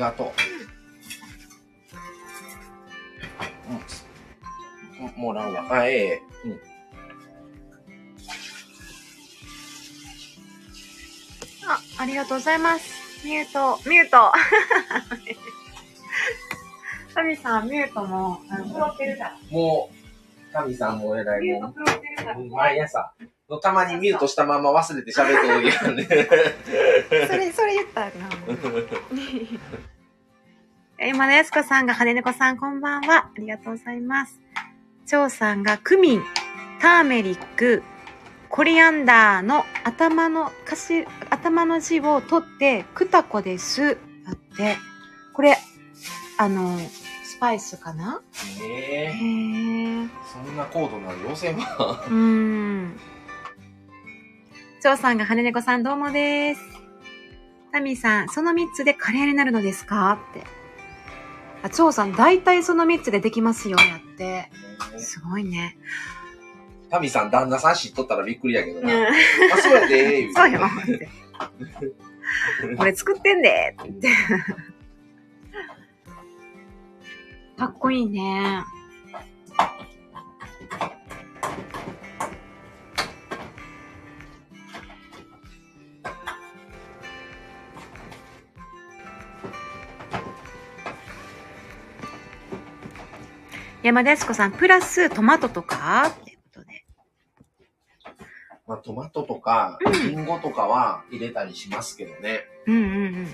[0.00, 0.32] がとう。
[4.98, 5.06] うん。
[5.06, 5.66] ももらうわ。
[5.70, 6.60] あ、ええうん。
[11.68, 13.24] あ、ありがとうございます。
[13.24, 14.32] ミュート、ミュート。
[17.14, 19.36] タミさん、ミュートも、あの、プロってるから。
[19.50, 22.38] もう、タミさんもえらいもミュートプロってるから。
[22.38, 23.12] う、毎朝。
[23.50, 26.04] のたまにミュートしたまま忘れて喋ってる時なんで。
[27.26, 28.12] それ、それ言ったらな。
[31.02, 33.24] 今のやすこさんが、羽猫さん、こんばんは。
[33.24, 34.38] ありがとうございます。
[35.06, 36.22] 蝶さんが、クミン、
[36.78, 37.82] ターメリック、
[38.50, 43.96] コリアンダーの頭の歌詞、頭の字を取って、クタコです。
[44.26, 44.76] だって、
[45.32, 45.56] これ、
[46.36, 46.78] あの、
[47.24, 48.20] スパイスかな？
[48.60, 50.08] へええー。
[50.30, 52.04] そんな高度な妖精は。
[52.08, 53.00] うーん。
[54.82, 56.60] 蝶さんが羽猫さんどうもです。
[57.72, 60.18] タミさん、その3つでカレーになるのですか？
[60.32, 60.59] って。
[61.62, 64.50] あ、蝶さん、大体その3つでできますよ、やって。
[64.98, 65.76] すごいね。
[66.90, 69.08] タミさん、旦那さん知っとったらびっくりやけどうんな。
[69.08, 69.12] あ、
[69.62, 71.08] そうやで、そうよ、って。
[72.78, 74.08] 俺作ってんで、って。
[77.56, 78.64] かっこいいね。
[93.82, 96.84] 山田康子さん、プラストマトとかってことで。
[98.66, 102.44] まあ、トマトとか、うんリンゴとかは入れたりしますけどね。
[102.66, 102.86] うんうんう
[103.22, 103.28] ん。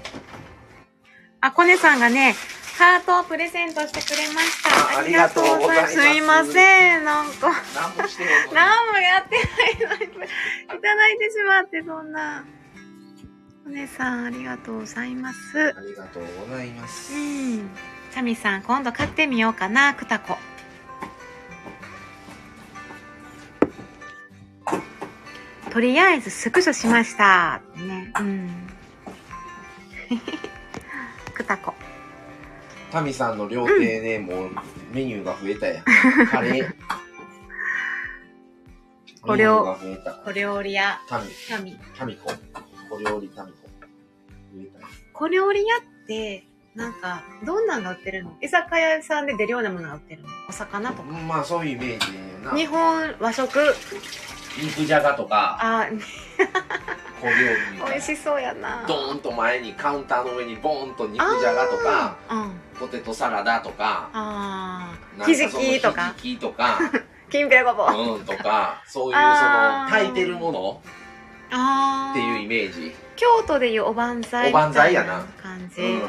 [1.40, 2.34] あ、コネさんがね、
[2.78, 4.96] ハートをプレゼントしてくれました。
[4.96, 7.50] あありがとうございますすいません、なんか。
[7.74, 9.36] 何もしてへんのに何もやって
[9.84, 12.44] ないのに、いただいてしまって、そんな。
[13.66, 15.74] お姉さん、ありがとうございます。
[15.76, 17.14] ありがとうございます。
[17.14, 17.70] うん。
[18.16, 20.38] チャミさん、今度買ってみようかな、クタコ。
[25.70, 27.60] とりあえずスクショしました。
[27.76, 28.10] ね。
[28.18, 28.50] うん。
[31.34, 31.74] クタコ。
[32.90, 34.50] タミさんの料亭ね、もう
[34.94, 35.84] メニューが増えたやん。
[36.32, 36.74] カレー。
[39.20, 40.12] これをメニューが増えた。
[40.24, 41.78] 小料理屋、タミ、タミ。
[41.94, 42.32] タミコ。
[42.88, 43.58] 小料理タミコ。
[43.68, 46.46] 増えたやん小料理屋って、
[46.76, 48.36] なんか、どんなのが売ってるの？
[48.40, 50.28] 居酒屋さんで出るようなものが売ってるの？
[50.48, 51.08] お魚とか？
[51.08, 52.14] うんまあそういうイメージ
[52.44, 52.56] やな。
[52.56, 53.58] 日本和食？
[54.58, 55.86] 肉じゃがとか、あ、
[57.20, 57.32] 小料
[57.86, 58.84] 理美味しそうやな。
[58.86, 62.16] ドーンと前にカウンターの上にボーンと肉じゃがとか。
[62.78, 65.24] ポテトサラダとか、ああ。
[65.24, 66.78] ひじきとか、ひじきとか、
[67.30, 68.16] きんぴらごぼう。
[68.16, 70.82] うんとか、そういうその炊いてるもの
[71.50, 72.12] ああ。
[72.12, 72.94] っていうイメージ。
[73.16, 76.02] 京都でいうおばんざいおばんざいやな感じうん。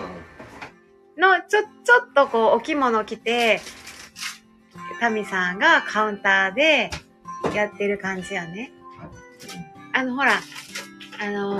[1.18, 3.62] の、ちょ、ちょっとこう、お着物着て、
[5.00, 6.90] タミさんがカウンターで
[7.54, 8.72] やってる感じやね。
[9.94, 10.40] あの、ほら、
[11.20, 11.60] あの、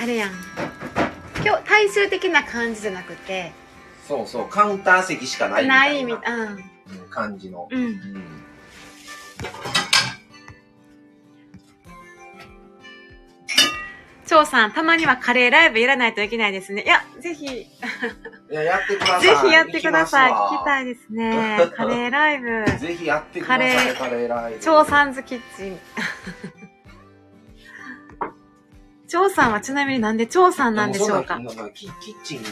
[0.00, 0.30] あれやん。
[1.44, 3.52] 今日、大衆的な感じじゃなくて、
[4.06, 6.44] そうそう、カウンター席しかないみたないいみなたいな。
[6.44, 6.64] うん
[7.10, 7.68] 感じの。
[7.70, 7.82] うん。
[7.84, 8.42] うん。
[14.28, 16.82] うん張さん、たまにはカレーライブやらないといけないですね。
[16.82, 17.66] いや、ぜひ、ぜ
[18.50, 19.48] いや、やってください。
[19.48, 20.32] ひやってください。
[20.32, 20.82] 聞きたい。
[20.84, 21.70] いですね。
[21.74, 22.64] カレーライブ。
[22.78, 24.60] ぜひやってください、カレーカレーライブ。
[24.60, 25.80] 張さんズキッチン。
[29.08, 31.40] 張さんはちなみになんで張さんなんでしょうか？
[31.72, 32.48] キキッチンに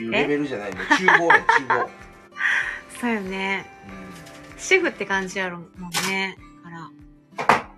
[0.00, 0.76] いうレベルじゃないの。
[0.96, 1.90] 厨房や、厨房。
[3.00, 3.66] そうよね。
[4.58, 6.36] シェフって感じやろもんね。
[6.64, 7.69] から。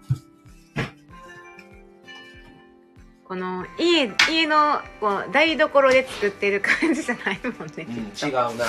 [3.32, 7.86] この家、家のこう台所で作ってる感じじゃないもんね。
[7.88, 8.66] うん、違うな。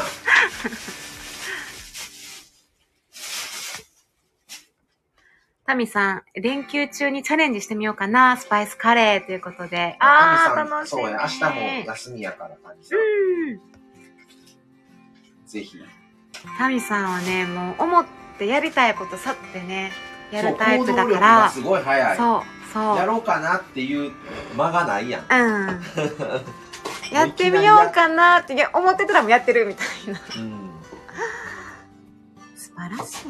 [5.65, 8.37] タミさん、連休中にチャレンジしてみようかな。
[8.37, 9.97] スパイスカレーということで。
[9.99, 11.01] ああ楽しみ。
[11.01, 11.51] そうや、明日も
[11.85, 12.99] 休みやから、神さん。
[12.99, 13.01] う
[13.55, 13.61] ん。
[15.45, 15.77] ぜひ。
[16.57, 18.05] タミさんはね、もう思っ
[18.39, 19.91] てやりたいことさってね、
[20.31, 21.19] やるタイプだから。
[21.19, 22.17] がすごい早い。
[22.17, 22.62] そう。
[22.79, 24.11] やろうかなっていう
[24.55, 25.25] 間がないやん。
[25.29, 25.81] うん。
[27.11, 30.19] やってみようかなって思ってたらもうやってるみたいな。
[30.37, 30.71] うん。
[32.55, 33.25] 素晴らしい。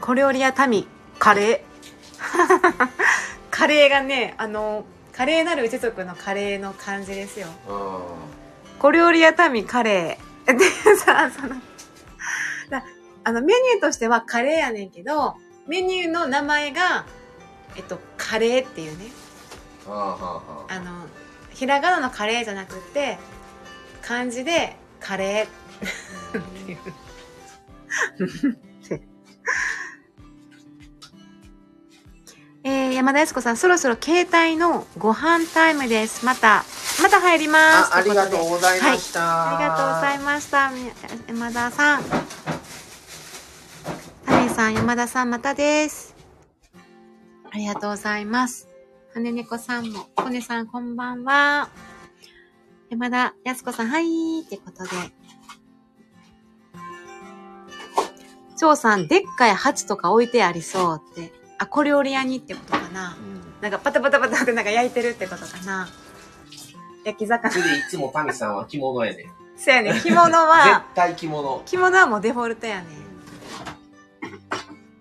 [0.00, 0.86] 小料理屋民、
[1.18, 2.88] カレー。
[3.50, 7.48] カレーがね、あの、カレーなる一族のカレーの感じですよ。
[7.68, 8.78] うん。
[8.78, 10.56] 小料理屋民、カレー。
[10.56, 10.64] で
[10.96, 11.56] さ、その、
[12.70, 12.84] だ
[13.24, 15.36] あの、メニューとしてはカレーやねんけど、
[15.66, 17.04] メニューの名前が、
[17.78, 19.06] えっと、カレーっていうね。
[19.86, 20.72] はあはあはあ。
[20.74, 21.06] あの、
[21.54, 23.18] ひらがなのカレーじゃなくて、
[24.02, 26.78] 漢字でカレーっていう。
[32.64, 36.26] えー、山田靖子さん、そろそろ携帯のご飯タイムです。
[36.26, 36.64] また、
[37.00, 37.94] また入ります。
[37.94, 39.56] あ、ありがとううございました。
[39.56, 40.70] ありがとうございました。
[40.70, 40.90] み
[41.28, 42.02] 山田さん。
[44.26, 46.17] タミさん、山田さん、またです。
[47.50, 48.68] ありがとうございます。
[49.14, 51.70] 羽猫さんも、コネさん、こんばんは。
[52.90, 54.90] 山田靖子さん、はいってことで。
[58.58, 61.32] 張さん、でっかい鉢とか置いてありそうって。
[61.58, 63.16] あ、小料理屋にってことかな。
[63.16, 63.62] うん。
[63.62, 65.88] なんかパタパタパタってなんか焼いてるってことかな。
[67.04, 67.50] 焼き魚。
[67.50, 69.26] それでいつもタミさんは着物やねん。
[69.56, 70.00] そうやね。
[70.02, 71.62] 着物絶は、 対着物。
[71.64, 73.07] 着物はもうデフォルトやね。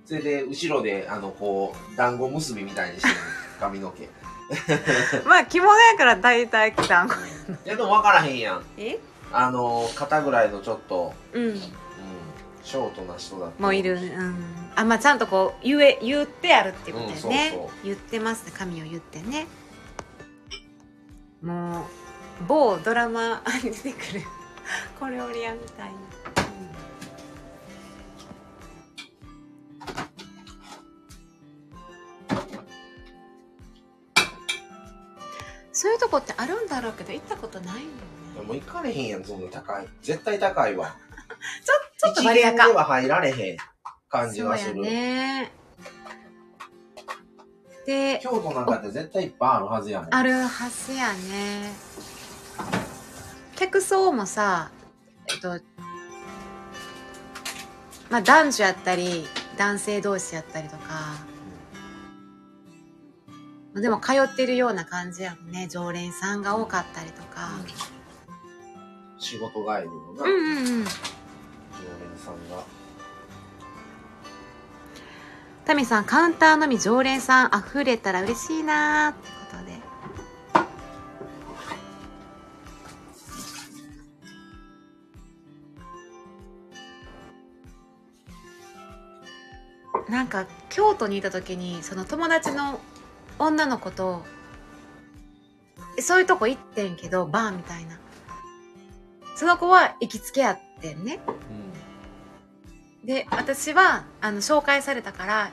[0.07, 3.15] それで、後ろで、あの、こう、団子結びみたいにしてる
[3.59, 4.03] 髪の毛。
[4.05, 4.07] い
[5.27, 7.09] まあ着物やから大体着たん。
[7.65, 8.63] や、でも分からへんやん。
[8.77, 8.99] え？
[9.33, 11.43] あの、肩ぐらいのちょっと、うん。
[11.43, 11.59] うん、
[12.63, 13.61] ショートな人だと。
[13.61, 13.95] もういる。
[13.95, 14.35] うん。
[14.77, 17.51] あ、まあちゃんとこう、言え、言ってあるってことだよね。
[17.53, 18.53] うんそうそう言ってますね。
[18.57, 19.45] 神を言ってね。
[21.41, 21.83] もう、
[22.47, 24.21] 某ドラマに出てくる
[24.97, 26.06] 小料理屋みたいな。
[35.71, 37.87] そういうとこってあるんだろうけど行ったことないよね。
[38.47, 39.87] もう行かれへんやん、そんな高い。
[40.01, 40.95] 絶対高いわ。
[42.01, 42.73] ちょっとバリアか一元で。
[42.77, 43.57] は入られへん
[44.09, 44.89] 感じがすそうやる。
[44.89, 45.51] ね。
[47.85, 50.13] で、京都なんかって絶対いっぱいあるはずやもん。
[50.13, 51.71] あるはずやね。
[53.55, 54.71] 客層もさ、
[55.31, 55.59] えっと、
[58.09, 59.25] まあ男女やったり、
[59.57, 61.06] 男性同士やったりとか、
[63.81, 65.67] でも通ってるような感じやもんね。
[65.69, 67.49] 常連さんが多かったりとか。
[69.19, 70.65] 仕事帰りのな、うんうんうん。
[70.65, 70.87] 常連
[72.17, 72.63] さんが。
[75.65, 79.77] タミさん、カウンターのみ常連さん溢れたら嬉しいなーってことで。
[90.09, 92.79] なんか京都にいた時にその友達の
[93.39, 94.23] 女の子と
[95.97, 97.99] えそういうとこ行ってんけどバーみたいな。
[99.35, 101.19] その子は行きつけやってんね。
[103.03, 105.51] で私はあの紹介されたから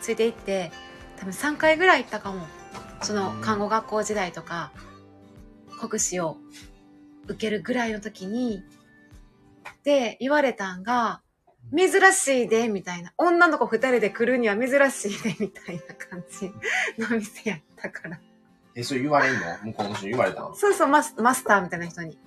[0.00, 0.72] ついて行って
[1.18, 2.46] 多分3回ぐらい行ったかも。
[3.02, 4.72] その看護学校時代とか
[5.78, 6.38] 国試を
[7.26, 8.62] 受けるぐらいの時に
[9.82, 11.20] で言われたんが
[11.76, 13.12] 珍しいでみたいな。
[13.16, 16.52] 女の子2人で来るには珍しいでみたいな感じ
[16.98, 18.20] の店やったから。
[18.74, 19.40] え、それ言われんの？
[19.64, 22.18] 向こうの人に言われたのそうそうマスマスターみたいな人に。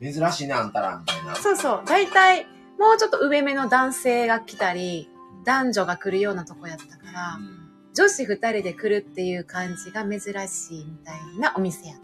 [0.00, 1.34] 珍しいね、あんたら、みたいな。
[1.36, 1.82] そうそう。
[1.86, 2.46] 大体
[2.78, 5.08] もうちょっと上目の男性が来たり
[5.44, 7.64] 男女が来るようなとこやったから、うん。
[7.94, 11.96] 女子二人で来るっていう感じが珍しいみたいなお店やっ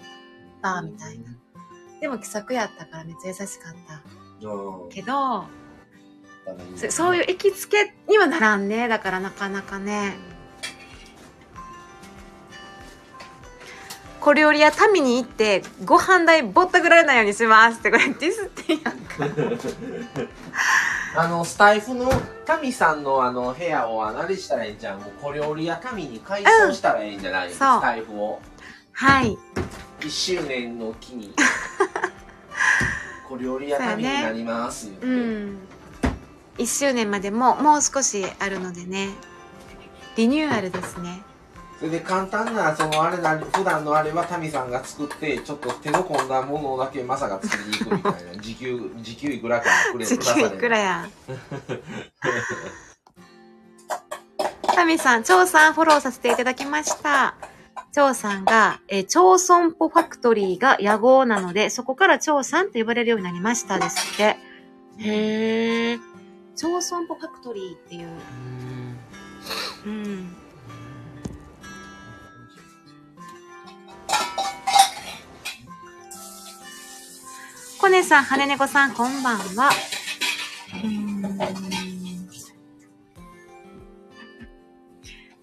[0.62, 0.74] た。
[0.74, 1.36] バーみたいな。
[2.00, 4.02] でも気さくやったからめっちゃ優しかった。
[4.46, 4.88] う
[6.52, 8.88] んけど、そそういう行きつけにはならんね。
[8.88, 10.14] だからなかなかね。
[14.20, 19.26] 小料理屋民に行ってご飯代ぼったくられないようにしますってこれディスってんやんか。
[21.16, 22.08] あの、スタイフの
[22.44, 25.00] タミさんのあの部屋をあ何したらいいんじゃん。
[25.00, 28.40] もう小料理屋タミに改装したらいいんじゃない、そうスタイフを。
[28.92, 29.36] はい。
[30.00, 31.34] 1周年の木に。
[33.28, 35.06] 小料理屋タミになります、言って。
[35.06, 35.58] うん。
[36.60, 39.08] 1周年までももう少しあるのでね。
[40.16, 41.22] リニューアルですね。
[41.78, 48.42] それで簡単な、そのあれな、普段のあれはタミさんが作って、ちょっと手の込んだものだけマサが作りに行くみたいな。
[48.42, 51.08] 時給、時給いくらかくれ時給いくらや。
[54.74, 57.36] タミさん、張さんフォローさせていただきました。
[57.94, 64.36] 張さんが、えー、町村ポファクトリーが野号なので、そこから張さんと呼ばれるようになりましたですって。
[64.98, 66.00] へー。
[66.60, 68.08] 町村ポファクトリーっていう。
[69.86, 70.36] うん。
[77.80, 79.70] コネさん、羽猫さん、こんばんは。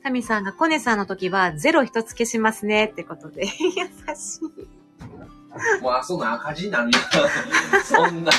[0.03, 3.47] タミさんがコネさんの時はゼロ一つ消しますねってことで。
[3.49, 3.49] 優
[4.15, 4.67] しい。
[5.81, 6.99] もうあ、そんな赤字になるよ。
[7.83, 8.31] そんな。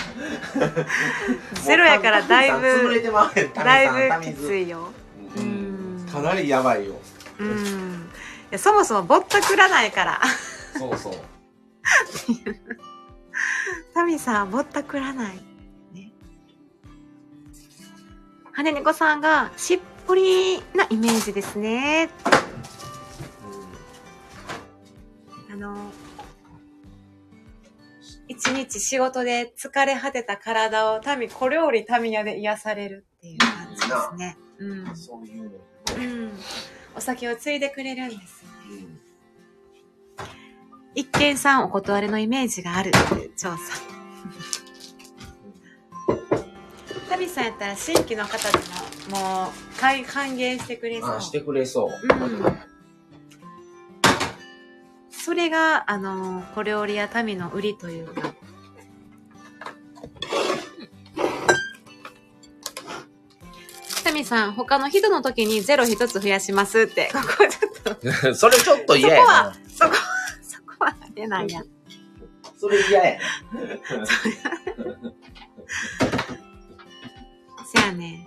[1.65, 2.63] ゼロやからだいぶ
[3.55, 4.91] だいぶきついよ。
[5.37, 6.09] ううんん。
[6.11, 7.01] かなりやばいよ。
[7.39, 8.11] うん。
[8.51, 10.21] いやそもそもぼったくらないから。
[10.77, 11.15] そうそう。
[13.95, 15.37] タミさんはぼったくらない。
[15.93, 16.13] ね。
[18.53, 22.09] 羽猫さんがしっぽりなイメージですね。
[25.51, 25.91] あの、
[28.29, 34.37] 一日仕事で疲れ果てた体を民、小料理民屋で癒されるっていう感じですね。
[34.59, 34.97] うんうん。
[34.97, 35.51] そういうの。
[35.51, 36.31] うん。
[36.95, 38.83] お酒をついでくれるんですよね。
[38.83, 38.99] うん
[40.95, 43.59] 一見さんお断りのイメージがあるって調査。
[47.09, 48.59] タビさんやったら新規の方で
[49.13, 49.51] ももう
[49.81, 51.11] 歓歓迎してくれそう。
[51.11, 51.91] あ、してくれそう。
[52.15, 52.59] うん。
[55.29, 58.33] それが、あの、小料理や民の売りというか。
[64.05, 67.11] タミさん、他の人の時にゼロ一つ増やしますって。
[67.13, 69.55] ここちょっと、それちょっと嫌やな。
[69.69, 69.97] そこは、
[70.41, 71.63] そこは出ないや。
[72.57, 73.21] それ嫌や。
[77.71, 78.25] せやね。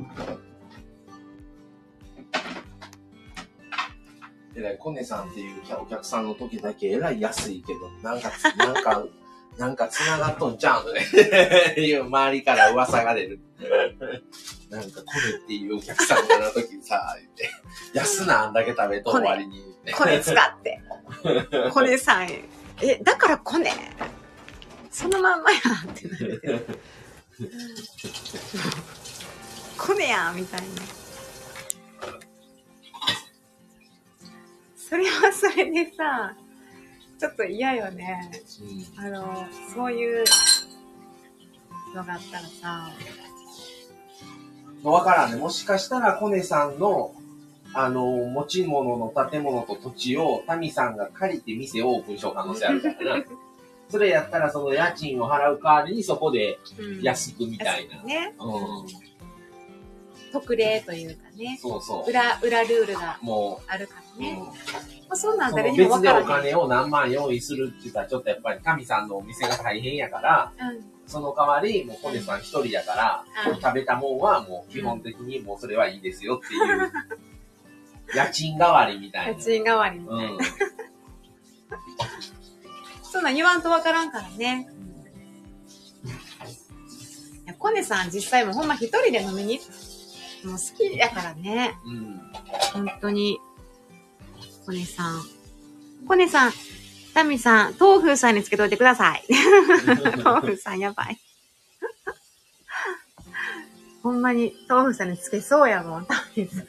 [4.55, 9.03] えらい、コネさんっていうお客さんの時だけえらい安いけど、なんかつ、なんか、
[9.57, 11.01] なんか繋がっとんちゃうのね。
[11.77, 13.39] いう周りから噂が出る。
[14.69, 17.49] なんか、コネっていうお客さんがの時さ、言って、
[17.93, 19.93] 安なんだけ食べと終わりに言って。
[19.93, 20.81] コネ使って。
[21.71, 22.29] コネさん。
[22.81, 23.71] え、だからコネ？
[24.89, 26.59] そのまんまやんってなるけど。
[29.77, 30.67] コネやんみたいな。
[34.91, 36.35] それはそれでさ、
[37.17, 38.29] ちょっと嫌よね。
[38.97, 40.25] あの、そういう
[41.95, 42.91] のがあったらさ、
[44.83, 44.91] うん。
[44.91, 45.37] わからんね。
[45.37, 47.15] もしかしたらコネさんの
[47.73, 53.25] あの、持ち物の建物と土地を民さんが借りて店をオープンしよう可能性あるからな。
[53.87, 58.03] それやったらその家賃を払う代わりにそこでうん安くみたいな。
[58.03, 58.35] ね。
[58.37, 60.31] うん。
[60.33, 61.57] 特例というかね。
[61.61, 62.09] そうそう。
[62.09, 64.37] 裏、裏ルールがもあるかね。
[64.39, 64.45] うん
[65.11, 66.51] まあ、そんなんその誰にも別でおわからない。
[66.51, 70.85] 金を何万用意するって言ったら、ちょっとやっぱり神さんのお店が大変やから、うん。
[71.05, 76.91] その代わり、もうコネさん一人やから、うん食べたもんはもう基本的にもうそれはいいですよっていう、
[78.15, 79.33] 家賃代わりみたいな。
[79.33, 80.07] 家賃代わりに。
[80.07, 80.37] うん。
[83.03, 84.69] そんなん言わんとわからんからね。
[87.43, 89.59] いや、コネさん実際もほんま一人で飲みに、
[90.45, 91.75] もう好きやからね。
[91.85, 92.21] うん。
[92.73, 93.37] 本当に。
[94.71, 95.21] コネさん。
[96.07, 96.53] コネさん、
[97.13, 99.25] タミさん、豆腐さんにつけといてください。
[100.23, 101.19] 豆腐さんやばい。
[104.01, 106.67] ほんまに豆腐さんにつけそうやもん、タミさん。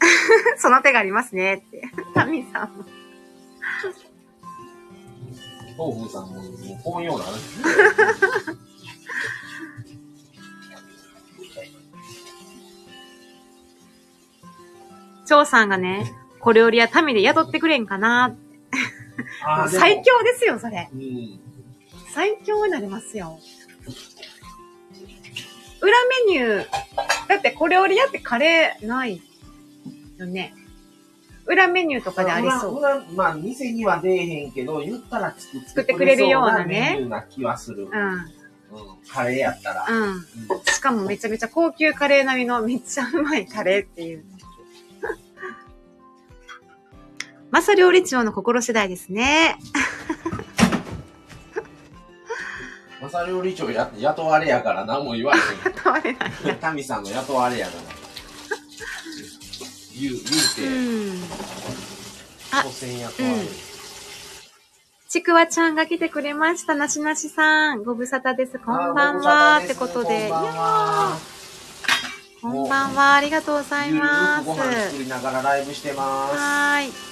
[0.58, 1.88] その手がありますねって。
[2.14, 2.84] タミさんも。
[5.78, 7.12] 豆腐さんも、もうこういう
[15.30, 15.44] ような。
[15.44, 18.36] 張さんがね、小料理屋タミで雇ってくれんかな。
[19.44, 20.88] あーでも最強ですよ、それ。
[20.92, 21.40] うん。
[22.14, 23.38] 最強になりますよ。
[25.80, 25.92] 裏
[26.26, 29.20] メニュー、だって小料理屋ってカレーない
[30.16, 30.54] よね。
[31.46, 32.78] 裏メニューとかでありそう。
[32.78, 37.84] 裏裏まあ、店には出えへんけど、言ったら作作ってくれるようなねメニューな気はする。
[37.84, 38.12] うん。
[38.12, 38.26] うん。
[39.08, 39.86] カレーやったら。
[39.88, 40.02] うん。
[40.10, 40.22] うん
[40.64, 44.24] しかもめちゃめちゃ高級カレー並みのめっちゃうまいカレーっていう。
[47.50, 49.56] マサ料理長の心次第ですね。
[53.00, 55.40] マサ料理長や雇われやから何も言われ
[55.82, 56.32] 問われない。
[56.44, 56.56] へん。
[56.56, 57.82] タミさんの雇われやから。
[59.98, 60.22] 言う、言うう
[60.54, 61.22] て、ん。
[62.52, 62.68] あ雇
[63.22, 63.48] われる。
[65.08, 66.74] ちくわちゃんが来てくれました。
[66.74, 67.82] なしなしさん。
[67.82, 68.58] ご無沙汰です。
[68.58, 69.60] こんばんは。
[69.64, 70.26] ってことで。
[70.26, 71.16] いこんばんやは。
[71.16, 73.14] ーこんばんは。
[73.14, 74.44] ありがとうございます。
[74.44, 76.36] くご飯作りながらライブしてます。
[76.36, 77.07] はーい。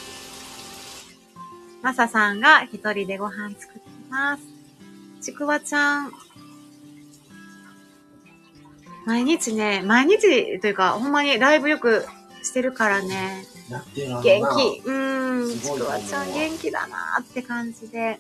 [1.83, 4.43] まささんが一人でご飯作ってます。
[5.20, 6.12] ちくわちゃん。
[9.07, 12.05] 毎日ね、毎日というか、ほんまにライブよく
[12.43, 13.45] してるからね。
[13.99, 14.33] 元気。
[14.85, 15.61] うーん。
[15.61, 18.18] ちくわちゃん元気だなーって感じで。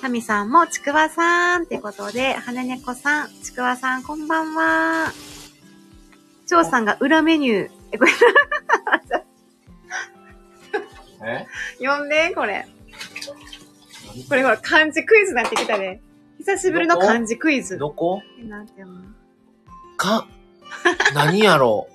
[0.00, 5.12] タミさんもちくわさんってことで、はねねこさん、ちくわさんこんばんは。
[6.48, 7.70] 張さんが裏メニュー。
[7.92, 9.27] え、これ、え
[11.78, 12.66] 読んで、これ。
[14.28, 16.00] これほら、漢字クイズなってきたね。
[16.38, 17.78] 久しぶりの漢字クイズ。
[17.78, 18.22] どこ？
[18.40, 19.02] えなんて読む？
[19.02, 19.08] の
[19.96, 20.26] か、
[21.14, 21.88] 何やろ？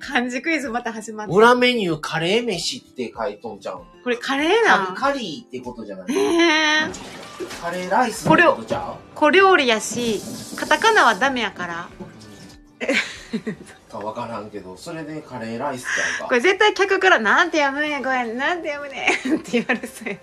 [0.00, 1.30] 漢字クイズまた始まっう。
[1.30, 1.36] た。
[1.36, 3.82] 裏メニューカレー飯って書いとんじゃん。
[4.02, 6.06] これカレーなカんカリーってことじゃない？
[6.16, 10.20] えー、カレーライスってことじゃん小料理やし、
[10.56, 11.88] カタカナはダメやから。
[13.88, 16.28] かわからんけど、それでカレーライスちゃうか。
[16.28, 20.20] これ絶対客からなんて読むねん、これ、なんて読むねんって言われそうやね。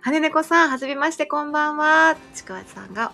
[0.00, 2.16] はねねこさん、はじめまして、こんばんは。
[2.34, 3.12] ちくわさんが。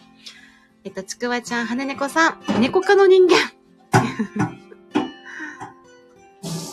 [0.83, 3.37] えっと、ちくわちゃん、はねねこさん、猫科の人間。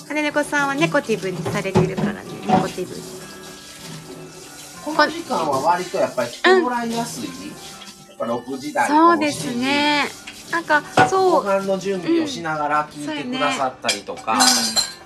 [0.08, 2.96] はねねこさんはネコティブにされているからね、ネコティブ。
[4.86, 7.26] この時間は割とやっぱり来てもらいやすい？
[8.10, 9.54] やっぱ6時台そうです。
[9.54, 10.06] ね。
[10.52, 11.46] なんか、ごそう。
[11.46, 14.40] 飯の準備をしながら聞いてくださったりとか、うん、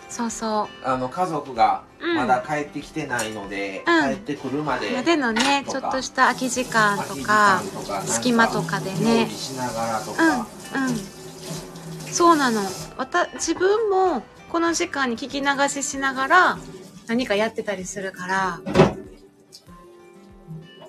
[0.10, 0.88] そうそう。
[0.88, 7.62] あの家族がうんまだ帰ってきてないので、うん帰ってくるまで、までのね、ちょっとした空き時間とか、
[8.06, 9.32] 隙間とかで料ね理。
[9.36, 10.48] しながらとうん、か、
[10.88, 12.12] うん。
[12.14, 12.62] そうなの。
[12.98, 16.58] わた、自分もこの時間に聞き流ししながら
[17.08, 18.60] 何かやってたりするから、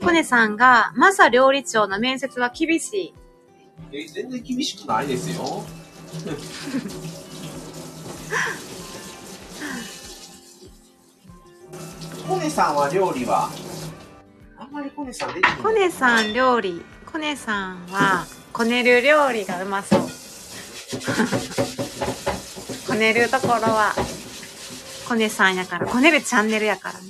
[0.02, 3.14] コネさんが、マサ料理長の面接は厳しい。
[3.92, 5.64] え全然厳しくないですよ。
[12.28, 13.50] コネさんは料理は？
[14.58, 15.56] あんまりコネさんできない。
[15.56, 20.02] コネさん料理、コネさんは、こねる料理がうまそう。
[22.86, 23.92] こねるところは、
[25.08, 27.06] コネさんやから、こねるチャンネルやからね。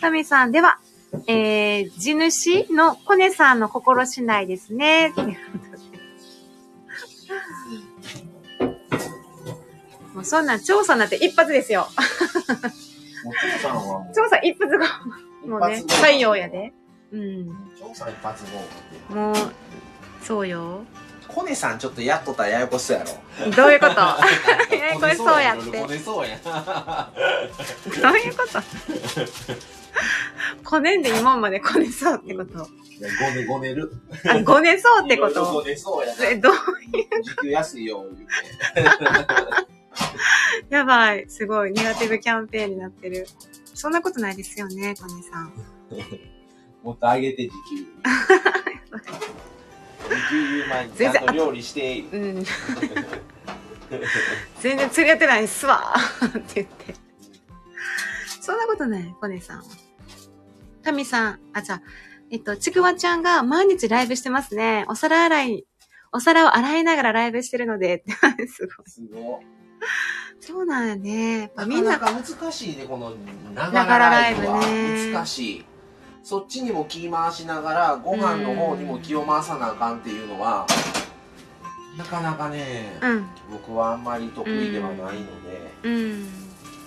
[0.00, 0.78] タミさん、では、
[1.26, 5.12] えー、地主のコネさんの心次第ですね。
[10.14, 11.88] もうそんなん調査なんて一発ですよ。
[14.14, 14.86] 調査一発が、
[15.46, 16.72] もうね、一発で採用やで。
[17.12, 17.46] うん。
[17.78, 18.48] 調査一発合
[19.08, 19.34] 格もう、
[20.22, 20.84] そうよ。
[21.28, 24.00] コネさんちょっとやっとったらややこしそうやろどういうこと？
[24.00, 24.16] や
[24.94, 25.96] やこしそうやってどうい
[28.30, 28.58] うこと？
[30.64, 33.92] こねんで今までこねそうってことごねごねる
[34.28, 36.52] あ、ごねそうってこごとねそうやなえ、どう
[37.22, 38.26] 時給安いよ言うて
[40.68, 41.26] やばい。
[41.28, 41.72] すごい。
[41.72, 43.26] ネガティブキャンペーンになってる。
[43.74, 45.52] そんなことないですよね、こねさん。
[46.82, 47.84] もっと上げて時給時
[50.30, 52.44] 給言う前にちゃんと料理してうん。
[54.60, 55.94] 全然釣り合ってないっすわ
[56.24, 56.94] って言って。
[58.40, 59.64] そんなことない、コネさんは。
[60.82, 61.82] タミさん、あ、じゃあ、
[62.30, 64.84] えっと、ちくわちゃんが毎日ライブしてますね。
[64.88, 65.66] お皿洗い、
[66.12, 68.04] お皿を洗いながらライブしてるので、
[68.48, 68.90] すごい。
[68.90, 69.60] すごい
[70.40, 71.40] そうなんやね。
[71.40, 73.12] やっぱみみんんな、な難しいねこの
[73.54, 75.64] なながらライブね難しい
[76.22, 80.66] そっちにも気回しながらご飯の方にも気を回さなあかんっていうのは
[81.96, 86.28] なかなかね、うん、僕はあんまり得意ではないので、うん。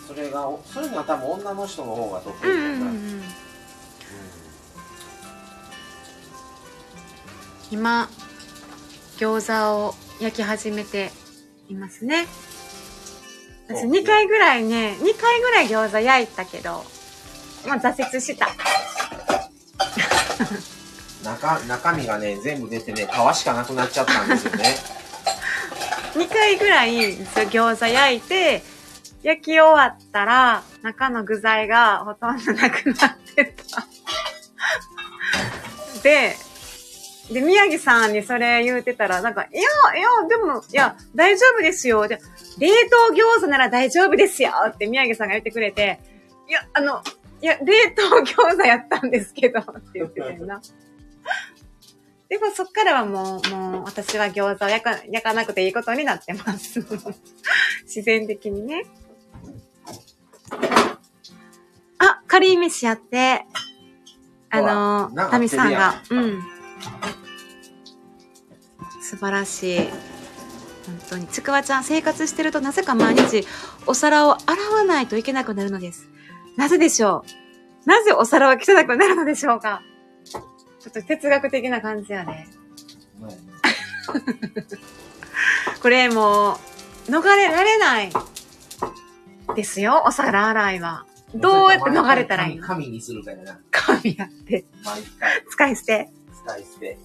[0.07, 3.23] それがそういうのは多分女の人の方が得うん、意だな、うん、うん。
[7.73, 8.07] 今、
[9.17, 11.09] 餃子を焼き始めて
[11.69, 12.27] いますね。
[13.67, 16.83] 私お2回ぐらいね、2回ぐらい餃子焼いたけど、
[17.67, 18.49] まあ挫折した。
[21.23, 24.75] 中中身がね全部出てね皮しかなくなっちゃったんですよね
[26.13, 28.61] 2回ぐらい餃子焼いて、
[29.23, 33.87] 焼き終わったら、中の具材がほとんどなくなってた。
[36.03, 36.35] で、
[37.31, 39.61] で、宮城さんにそれ言うてたら、なんか、いや、
[39.97, 42.07] いや、でも、いや、大丈夫ですよ。
[42.07, 42.19] で、
[42.59, 45.99] 冷凍餃子なら大丈夫ですよって宮城さんが言ってくれて、
[46.49, 47.01] いや、あの、
[47.41, 50.61] いや、冷凍餃子やったんですけど、って言ってたよな。
[52.27, 56.79] でもそっからはもう、もう私は餃子を焼か焼かなくていいことになってます。
[57.85, 58.85] 自然的にね。
[61.99, 63.45] あ、カリー飯やって、
[64.49, 66.52] あのタミさんが合、うん。
[69.01, 69.79] 素晴らしい。
[69.79, 71.27] 本当に。
[71.27, 73.45] ちくわちゃん、生活してるとなぜか毎日
[73.85, 76.09] お皿を洗わないといけなくなるのです。
[76.57, 77.23] なぜでしょ
[77.85, 77.89] う？
[77.89, 79.81] なぜお皿は汚くなるのでしょうか？
[80.25, 80.41] ちょ
[80.89, 82.47] っと哲学的な感じやね。
[85.81, 86.59] これも
[87.07, 88.11] う、逃れられない
[89.55, 91.05] ですよ、お皿洗いは。
[91.35, 92.67] どうやって逃れたらいいの？
[92.67, 94.65] 紙にするからな神やって。
[95.49, 96.09] 使い捨て。
[96.43, 96.97] 使い捨て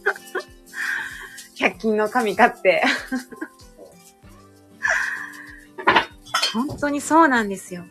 [1.59, 2.83] 百均の紙買って。
[6.53, 7.85] 本当にそうなんですよ。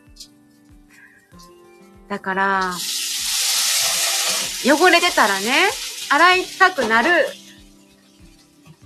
[2.08, 2.74] だから、
[4.64, 5.52] 汚れてたらね、
[6.10, 7.10] 洗いたくなる。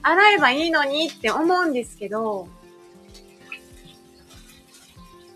[0.03, 2.47] 洗えばいいのにって思うんですけど、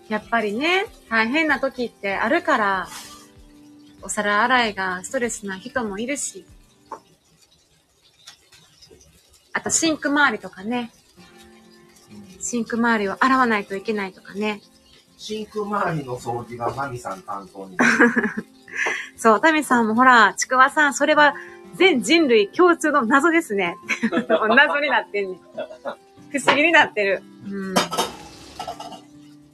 [0.08, 2.88] やっぱりね、大変な時ってあるから、
[4.02, 6.44] お皿洗いがストレスな人もいるし、
[9.56, 10.90] あとシンク周りとかね、
[12.40, 14.60] シンク周りを洗わないといけないとかね。
[15.16, 17.78] シンク周りの掃除がマミさん担当に
[19.16, 21.34] そう、マミさんもほら、ちくわさん、それは
[21.74, 23.78] 全人類共通の謎ですね。
[24.28, 25.38] 謎になってんねん。
[25.38, 27.22] 不思議になってる。
[27.48, 27.74] うん。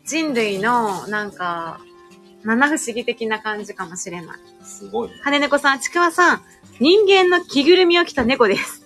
[0.05, 1.81] 人類の、なんか、
[2.43, 4.37] 七不思議的な感じかもしれない。
[4.65, 6.43] すごいね羽猫さん、ちくわさん、
[6.81, 8.83] 人間の着ぐるみを着た猫です。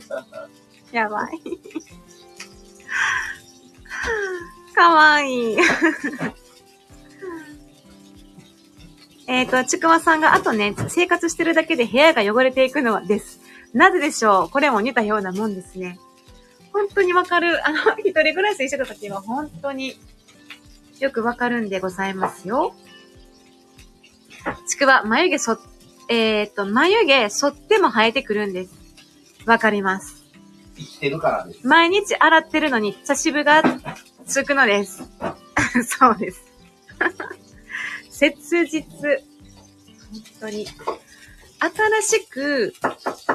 [0.92, 1.40] やばい。
[4.74, 5.56] かわいい。
[9.26, 13.40] えっと、ちくわさんが、あとね、生活してるだけで部屋が汚れていくのはです。
[13.72, 14.50] なぜでしょう？
[14.50, 16.00] これも似たようなもんですね。
[16.72, 17.64] 本当にわかる。
[17.66, 19.96] あの、一人暮らししてた時は本当に
[20.98, 22.74] よくわかるんでございますよ。
[24.66, 25.58] ちくわ、眉毛そ、
[26.10, 28.74] えっ、と、眉毛剃っても生えてくるんです。
[29.46, 30.24] わかります。
[30.76, 33.62] 生きてるからです毎日洗ってるのに茶渋が
[34.26, 35.04] つくのです。
[35.86, 36.42] そうです。
[38.10, 38.82] 切実。
[40.10, 40.66] 本当に。
[41.60, 42.74] 新しく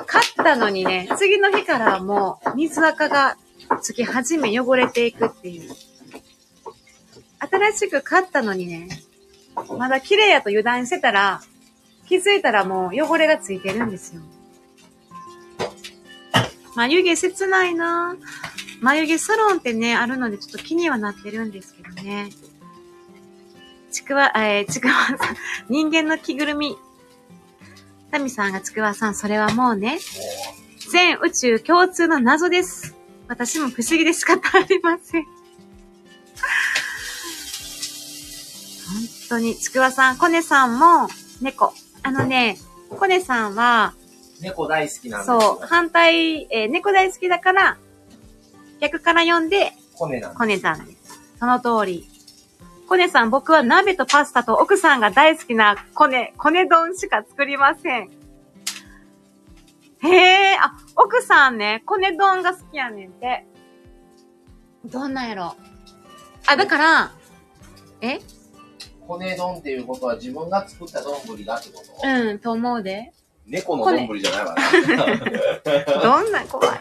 [0.06, 3.38] 買ったのにね、次の日からもう水垢が
[3.82, 5.74] つき始め汚れていくっていう。
[7.40, 8.90] 新しく買ったのにね、
[9.78, 11.42] まだ綺麗やと油断してたら、
[12.08, 14.22] 気づいたらもう汚れがついてるんですよ。
[16.76, 18.16] 眉毛切ないな
[18.82, 22.30] 眉毛サロンってね、あるのでちょっと気にはなってるんですけどね。
[23.92, 25.18] ちくわ、えー、ちくわさん、
[25.72, 26.78] 人間の着ぐるみ。
[28.12, 30.00] タミさんがちくわさん、それはもうね、
[30.92, 32.94] 全宇宙共通の謎です。
[33.28, 35.24] 私も不思議で仕方ありません。
[35.26, 35.32] 本
[39.30, 41.10] 当に、ちくわさん、コネさんも
[41.42, 41.74] 猫。
[42.06, 42.56] あのね、
[42.92, 43.96] コネさんは、
[44.40, 45.42] 猫大好きなんですよ。
[45.42, 47.78] そう、反対、えー猫大好きだから、
[48.80, 50.38] 逆から読んで、コネなんです。
[50.38, 51.20] コネさんです。
[51.40, 52.08] その通り。
[52.88, 58.12] コネさん、僕は鍋とパスタと奥さんが大好きなコネ、コネ丼しか作りません。
[60.04, 63.48] へえ、あ、奥さんね、コネ丼が好きやねんて。
[64.86, 65.56] どんなんやろ。
[66.46, 67.12] あ、だから、
[68.02, 68.20] え？
[69.08, 73.12] コネ丼っていうことは自分が作った丼だってこと、うん、と思うで。
[73.48, 76.02] 猫の丼じゃないわな。
[76.02, 76.80] どんな、怖い。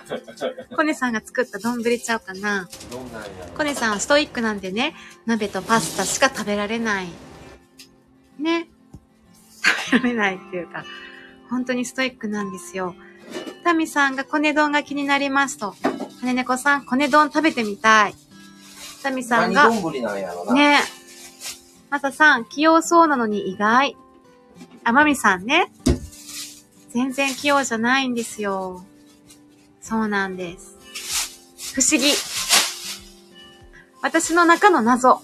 [0.74, 2.68] コネさんが作った丼ちゃうかな。
[2.90, 4.94] どんなんやろコネさんはストイックなんでね、
[5.26, 7.08] 鍋とパスタしか食べられない。
[8.38, 8.68] ね。
[9.90, 10.84] 食べられないっていうか、
[11.50, 12.94] 本当にストイックなんですよ。
[13.62, 15.74] タミさんがコネ丼が気になりますと。
[16.22, 18.14] 羽猫さん、コネ丼食べてみたい。
[19.02, 20.54] タミさん何が、丼なんやろな。
[20.54, 20.78] ね。
[21.94, 23.96] マサさん、器用そうなのに意外。
[24.82, 25.70] あ、マミさんね。
[26.90, 28.84] 全然器用じゃないんですよ。
[29.80, 30.76] そうなんです。
[31.72, 32.10] 不思議。
[34.02, 35.22] 私の中の謎。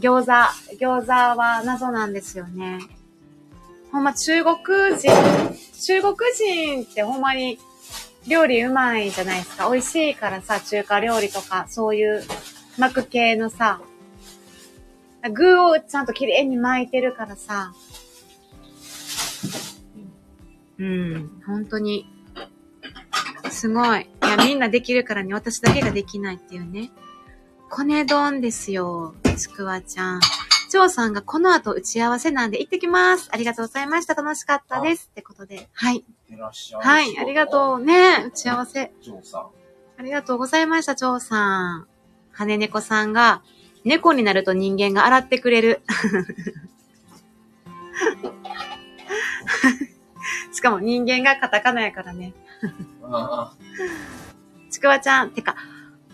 [0.00, 2.78] 餃子、餃子は謎なんですよね。
[3.92, 4.56] ほんま中国
[4.98, 5.10] 人、
[5.78, 7.58] 中国人ってほんまに
[8.26, 9.70] 料理うまいじゃないですか。
[9.70, 12.24] 美味しいからさ、中華料理とか、そういう
[12.78, 13.82] 巻く系のさ、
[15.28, 17.72] 具をちゃんと綺麗に巻いてるからさ、
[20.78, 22.06] うん、本当に、
[23.50, 24.02] すごい。
[24.02, 26.90] いや、みんなできるからね、私だけができないっていうね。
[27.68, 30.20] コネ丼ですよ、ちくわちゃん。
[30.70, 33.28] 張さんがこの後打ち合わせなんで行ってきます。
[33.32, 34.14] ありがとうございました。
[34.14, 35.08] 楽しかったです。
[35.10, 35.68] ってことで。
[35.72, 35.96] はい。
[35.96, 36.82] いってらっしゃい。
[36.82, 38.24] はい、ありがとうね。
[38.26, 38.92] 打ち合わせ。
[39.02, 39.46] ジョーさん。
[39.98, 41.86] ありがとうございました、張さん。
[42.32, 43.42] 羽猫さんが、
[43.84, 45.82] 猫になると人間が洗ってくれる。
[50.52, 52.34] しかも人間がカタカナやからね。
[53.02, 53.54] あ
[54.70, 55.56] ちくわちゃん、てか、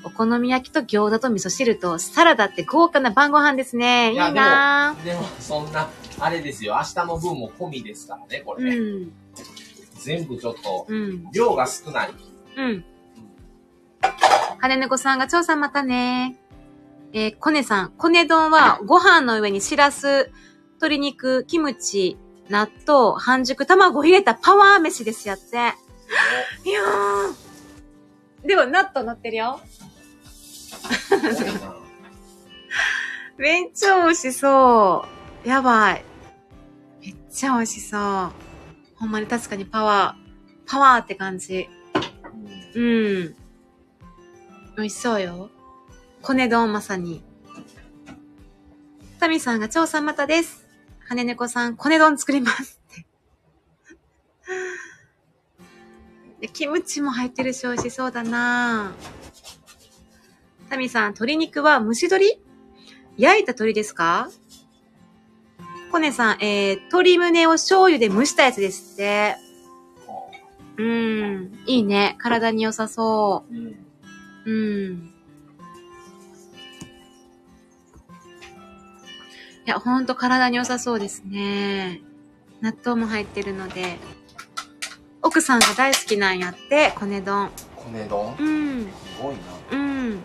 [0.05, 4.11] お好み焼きと餃子と味噌汁とサラダって豪華な晩ご飯ですね。
[4.11, 5.89] いいなあでも、そんな、
[6.21, 6.75] あれですよ。
[6.77, 8.63] 明日の分も込みですからね、こぁ。
[8.63, 8.77] れね。
[8.77, 9.13] うん。
[9.95, 11.31] 全部ちょっと、うん。
[11.33, 12.15] 量が少ない。
[12.57, 12.85] うん。
[14.59, 16.37] 羽猫さんが、蝶さんまたね。
[17.13, 17.93] えー、コネさん。
[17.93, 20.31] コネ丼はご飯の上にしらす、
[20.75, 25.45] 鶏肉、キムチ、納豆、半熟卵を入れたパワー飯ですやって。
[26.69, 28.47] いやー。
[28.47, 29.61] でも、納豆乗ってるよ。
[33.39, 35.05] めっちゃ美味しそ
[35.45, 35.49] う。
[35.49, 36.05] やばい。
[37.03, 38.33] めっちゃ美味しそう。
[38.97, 41.69] ほんまに確かにパワー、パワーって感じ。
[42.75, 43.35] うん。
[44.77, 45.51] 美味しそうよ。
[46.27, 47.23] コネ丼まさに。
[49.21, 50.67] タミさんが、蝶さんまたです。
[51.07, 52.83] 羽猫さん、コネ丼作ります
[56.53, 58.91] キムチも入ってるし美味しそうだな
[60.69, 62.41] タミさん、鶏肉は蒸し鶏？
[63.17, 64.29] 焼いた鶏ですか？
[65.93, 69.37] コネさん、えー、鶏胸を醤油で蒸したやつですって。
[70.77, 71.57] うん。
[71.67, 72.17] いいね。
[72.19, 73.77] 体に良さそうんう。
[74.45, 74.53] う
[74.91, 75.16] ん。
[79.67, 82.01] いや、ほんと体に良さそうですね。
[82.61, 83.99] 納豆も入ってるので。
[85.23, 87.51] 奥さんが大好きなんやって、コネ丼。
[87.75, 88.37] コネ丼？
[88.39, 88.85] うん。
[88.85, 89.41] すごいな。
[89.73, 90.21] うん。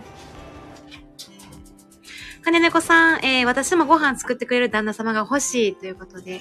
[2.44, 6.40] 金猫さん、えー、私もご飯作ってくれる旦那様が欲しいということで。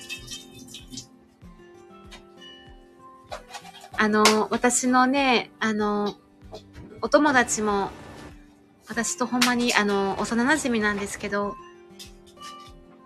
[3.97, 6.17] あの、私のね、あの、
[7.01, 7.91] お友達も、
[8.89, 11.57] 私とほんまに、あの、幼馴染なんですけど、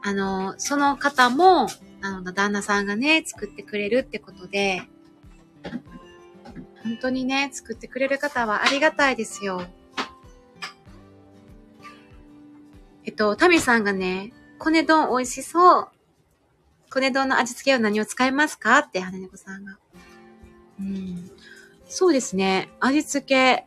[0.07, 1.67] あの、その方も、
[2.03, 4.83] あの、旦那さんがね、作ってくれるってことで、
[6.83, 9.65] 本当にね、作ってくれる方はありがたいですよ。
[13.07, 15.89] えっと、タミさんがね、コネ丼美味しそう。
[16.93, 19.79] コネ丼の味付けは何を使いますかって、花猫さんが。
[20.81, 21.31] うん。
[21.89, 22.69] そうですね。
[22.79, 23.67] 味付け。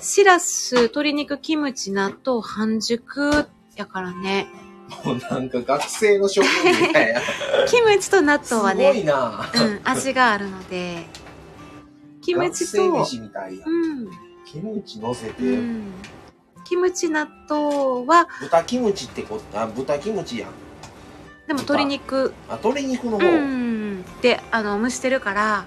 [0.00, 4.46] しらす、鶏肉、キムチ、納豆、半熟やからね。
[5.04, 7.20] もうなんか学生の職員みたいな。
[7.66, 9.50] キムチと納すご豆はね、いな。
[9.54, 11.06] うん、味があるので。
[12.22, 13.64] キムチと、学生飯みたいや。
[13.66, 14.10] うん、
[14.44, 15.92] キムチ乗せて、うん。
[16.64, 20.50] キムチ納豆は、豚キムチってこと、あ、豚キムチやん。
[21.46, 23.26] でも鶏肉あ、鶏肉のう方。
[23.26, 25.66] んであの蒸してるから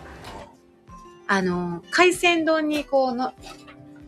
[1.27, 3.33] あの海鮮丼にこうの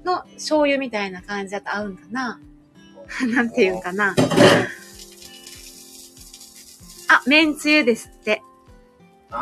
[0.03, 2.39] の醤油みたいな感じだと合うんかな
[3.33, 4.15] なんていうんかな。
[7.09, 8.41] あめんつゆですって。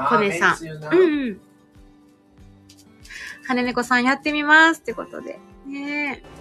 [0.09, 0.57] コネさん。
[0.63, 1.41] うんうん。
[3.45, 5.39] 羽猫さんやってみますってことで。
[5.65, 6.23] ね。
[6.23, 6.39] え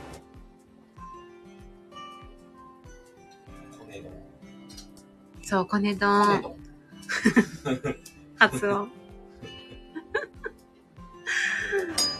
[5.43, 6.43] そうコネ丼。
[6.43, 6.55] 丼。
[8.37, 8.91] 発音。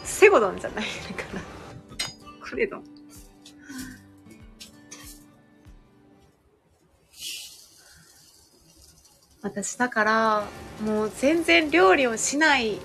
[0.03, 0.89] セゴドンじゃないだ
[1.23, 1.41] から
[2.49, 2.83] コネ丼
[9.41, 10.43] 私だから
[10.83, 12.79] もう全然料理をしない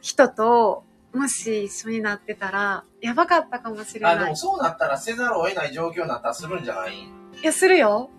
[0.00, 0.84] 人と
[1.14, 6.94] もし一緒になってたらやばかったかもしれあ、でないもそうなったらせざるを得ない状況になったらするんじゃない？
[6.94, 7.06] い
[7.42, 8.10] やするよ。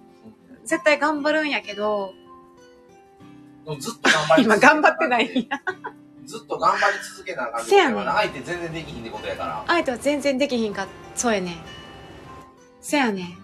[0.64, 2.14] 絶対頑張るんやけど。
[3.80, 5.26] ずっと頑張り今頑張ってない。
[5.26, 5.60] ん や
[6.26, 8.06] ずっと頑張り続けなあかんせやねん。
[8.06, 9.64] 相手全然できひんってことやから。
[9.68, 11.56] 相手は全然できひんかそうやねん。
[12.82, 13.38] せやねん。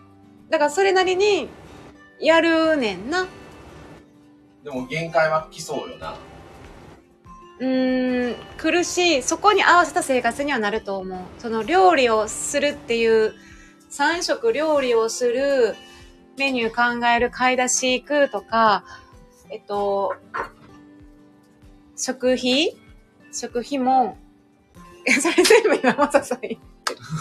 [0.50, 1.50] だからそれなりに
[2.20, 3.26] やるねんな
[4.64, 6.16] でも限界は来そうよな。
[7.60, 13.36] うーん苦しいそこに合わせた生活にはなると思うその料理をするっていう
[13.92, 15.76] 3食料理をする
[16.38, 18.84] メニュー考える買い出し行くとか
[19.52, 20.16] えっと
[21.96, 22.76] 食費？
[23.32, 24.18] 食費も
[25.06, 26.60] え それ全部今まささん 全部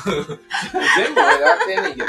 [0.06, 2.06] 俺がやってんねんけど。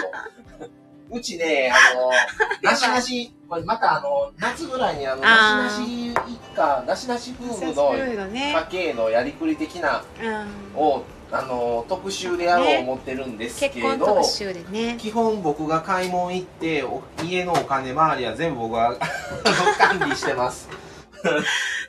[1.12, 2.10] うちね、あの、
[2.64, 10.80] なしなし、これまたあの、夏ぐらいにあの、なしなし一家、なしなし夫婦の家計のやりくり的なうん。
[10.80, 14.96] を、あの、特集でやろう思ってるんですけど、婚特集でね。
[14.98, 18.96] 基本僕が買い物行って、お家のお金周りは全部僕が
[19.78, 20.70] 管理してます。
[21.22, 21.38] だか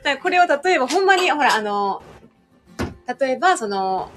[0.03, 2.01] らこれを例えばほんまに、ほら、あの、
[3.19, 4.09] 例えばその、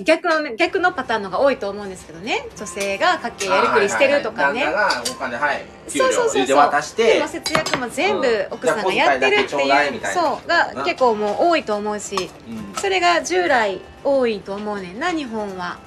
[0.00, 2.46] 逆のね、逆のパターンのが多いと思うんですけどね。
[2.56, 4.64] 女性が家計やりくりしてるとかね。
[4.64, 5.64] あーはいはいはい旦那がお金、はい。
[5.90, 15.78] 給そうそうそうそう料で渡して節約も全部うん奥さんがやってるっていうう、みたいなそう、が結構もう多いと思うし、うんそれが従来多いと思うねんな、日本は。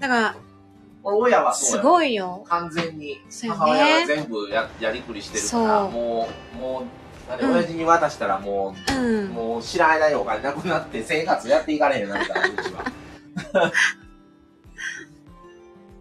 [0.00, 0.34] だから、
[1.02, 2.44] 親はすやごいよ。
[2.48, 6.84] 完全に母親が全部ややりくりしてるからそうもうもう
[7.28, 9.28] あれうん親父に渡したらもう、うん。
[9.28, 13.72] もう知らないお金なくなって生活やっていかれへんようになるからうちは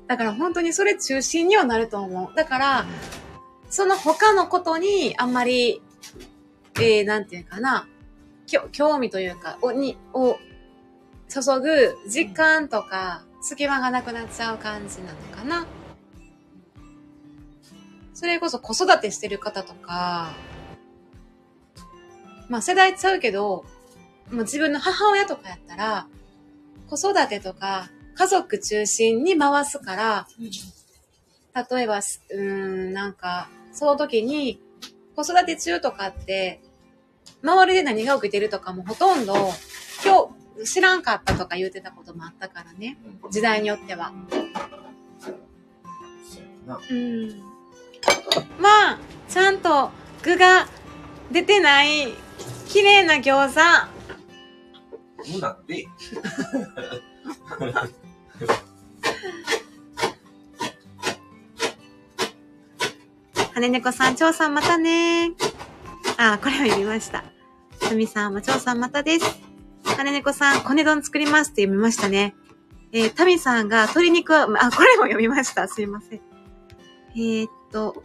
[0.07, 2.35] だから本当にそれ中心にはなると思う。
[2.35, 2.85] だから、
[3.69, 5.81] その他のことにあんまり、
[6.75, 7.87] えー、なんていうかな、
[8.45, 10.37] きょ興味というか、を、に、を、
[11.29, 15.65] 注ぐ時間とか、隙間がなくなっちゃう感じなのかな。
[18.13, 20.33] それこそ子育てしてる方とか、
[22.49, 23.65] まあ世代ちゃうけど、
[24.31, 26.07] もう自分の母親とかやったら、
[26.89, 30.27] 子育てとか家族中心に回すから、
[31.71, 32.41] 例えば、すうー
[32.89, 34.59] ん、なんか、その時に、
[35.15, 36.61] 子育て中とかって、
[37.43, 39.33] 周りで何が起きてるとかもほとんど、
[40.03, 42.97] 今日知らんかったとか言ってたこともあったからね。
[43.23, 44.11] うん時代によっては。
[46.89, 47.29] うん。
[48.59, 48.99] まあ、
[49.29, 49.89] ちゃんと
[50.21, 50.67] 具が
[51.31, 52.13] 出てない、
[52.73, 53.59] 綺麗な餃子。
[55.31, 55.85] 無なんで
[63.53, 65.33] 羽猫さん、蝶さんまたね
[66.17, 67.23] あ、これを読みました。
[67.83, 69.39] すみさんも蝶さんまたです。
[69.95, 72.33] 羽猫さん、コネ丼作りますって読みましたね。
[72.91, 75.67] えー、タミさんが鶏肉は、あ、これも読みました。
[75.67, 76.21] すいません。
[77.15, 78.03] えー、っと、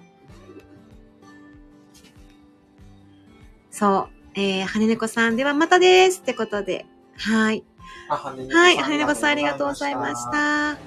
[3.70, 6.86] そう、えー、羽猫さんではまたですってことで、
[7.16, 7.64] はい。
[8.08, 10.78] はい、羽猫さんありがとうございました。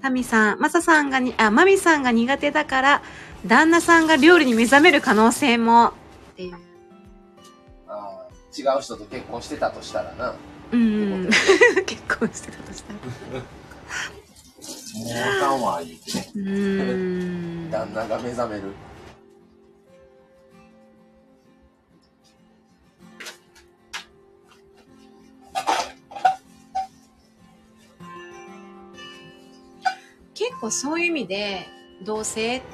[0.00, 3.02] タミさん、マサさんがに、あ、マミさんが苦手だから、
[3.46, 5.92] 旦那さんが料理に目覚める可能性も、っ
[6.36, 6.56] ていう。
[7.88, 10.34] あー違う人と結婚してたとしたらなも
[10.72, 11.30] うん。
[11.86, 12.98] 結婚してたとしたら。
[14.94, 15.06] う
[15.38, 17.70] あかんわ言ってねうーん。
[17.72, 18.62] 旦那が目覚める
[30.62, 31.66] 構そういう意味で、
[32.02, 32.66] 同性って、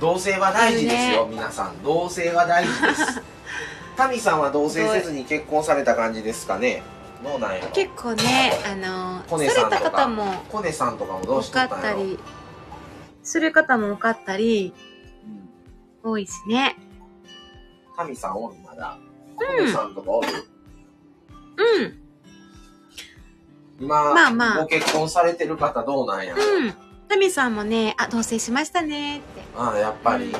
[0.00, 1.36] 同性は大事ですよ、ね。
[1.36, 1.82] 皆さん。
[1.84, 3.22] 同性は大事です。
[3.96, 6.82] タミさんは同棲せずに結婚された感じですかね。
[7.22, 7.68] どうなんやろ。
[7.68, 9.90] 結構ね、あの、コされたネさんとか。
[9.90, 12.18] 方もコネさんとかもどうし多かとったったり、
[13.22, 14.74] する方も多かったり、
[16.04, 16.10] うん。
[16.10, 16.76] 多いしね。
[17.96, 18.98] タミさんおるまだ。
[19.38, 19.56] うん。
[19.58, 20.28] コネさんとかおる
[21.56, 22.01] うん。
[23.82, 26.74] 今、まあまあご結婚されてる方どうなんやろ、うん。
[27.08, 29.42] タミさんもね、あ、同棲しましたねって。
[29.56, 30.26] ああ、やっぱり。
[30.26, 30.34] うん。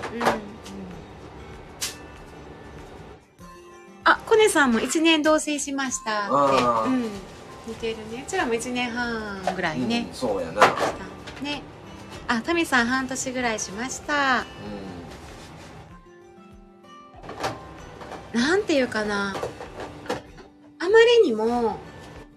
[4.05, 6.31] あ、コネさんも1年同棲しましたって。
[6.31, 7.03] あーうん。
[7.67, 8.25] 似てるね。
[8.27, 10.15] うちらも1年半ぐらいねうん。
[10.15, 10.61] そうやな。
[11.43, 11.63] ね。
[12.29, 14.45] あ、タミさん半年ぐらいしました。
[18.33, 19.35] なんていうかな。
[20.79, 20.89] あま
[21.25, 21.77] りにも、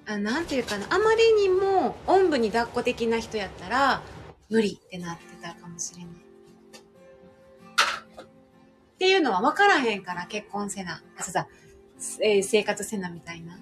[0.08, 0.86] あなんていうかな。
[0.90, 4.02] あまりにも、おんぶに抱っこ的な人やったら、
[4.50, 6.08] 無理ってなってたかもしれない。
[8.24, 11.02] っていうのは分からへんから、結婚せな。
[11.18, 11.48] あそうさ、
[12.22, 13.58] えー生活せなみたいな。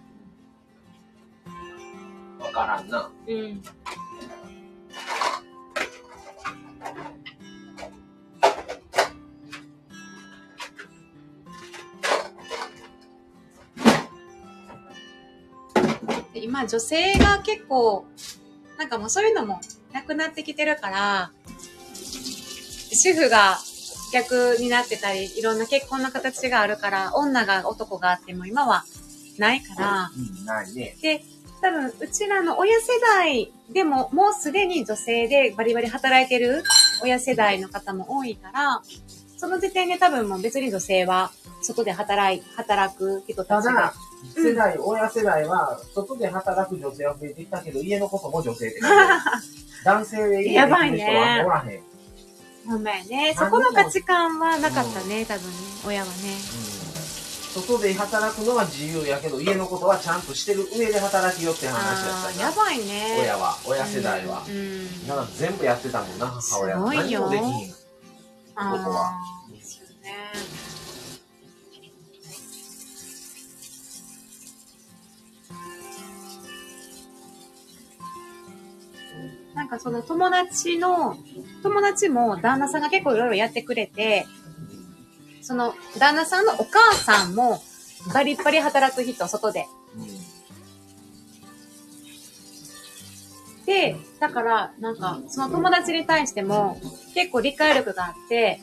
[1.45, 2.39] うん。
[2.39, 3.09] わからんな。
[3.27, 3.61] うん。
[16.53, 18.05] で今女性が結構
[18.77, 19.59] なんかもうそういうのも
[19.91, 21.31] なくなってきてるから
[22.93, 23.57] 主婦が
[24.13, 28.83] 逆になってたりいろんな結婚の形があるから女が男があっても今は
[29.39, 30.95] ないから、うん、ないね。
[31.01, 31.23] で、
[31.61, 36.63] 多分、うちらの親世代でも、もうすでに女性でバリバリ働いてる
[37.01, 38.81] 親世代の方も多いから、
[39.43, 41.29] その時点で多分もう別に女性は
[41.61, 43.93] 外で働い、働く人たただ
[44.33, 49.83] 世代、親世代は、外で働く女性は増えてきたけど、家のことも女性って感じ。
[49.83, 51.81] 男性で家できる人はおらへん。
[52.65, 53.35] ほんまやね。
[53.37, 55.57] そこの価値観はなかったね、多分ね。
[55.85, 56.13] 親はね。
[56.77, 56.93] うん
[57.53, 62.43] 外で働くのは自由やけど、家のことはちゃんとしてる上で働きよって話ああ、やったな。
[62.45, 63.17] やばいね。
[63.19, 64.51] 親は、親世代はう。
[64.51, 65.07] ん。
[65.07, 66.91] だから全部やってたもんな、母親は。
[66.91, 67.82] すごいよ何もできひん。
[68.55, 69.21] あ男は
[69.51, 70.63] ですよね。
[79.55, 81.15] なんかその友達の、
[81.61, 84.25] 友達も旦那さんが結構いろいろやってくれて、
[85.41, 87.61] その旦那さんのお母さんも
[88.13, 89.67] バリッバリ働く人、外で。
[89.95, 90.32] うん
[93.65, 96.79] で、だから、なんか、その友達に対しても、
[97.13, 98.59] 結構理解力があって、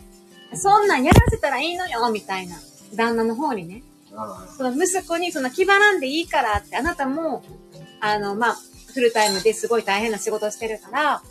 [0.55, 2.57] そんなんやらせたらいいのよ、みたいな。
[2.95, 3.83] 旦那の方にね。
[4.15, 7.43] あその息子にその気張らんでいいからって、あなたも、
[8.01, 8.57] あの、まあ、
[8.93, 11.23] フルタイムですごい大変な仕事してるから、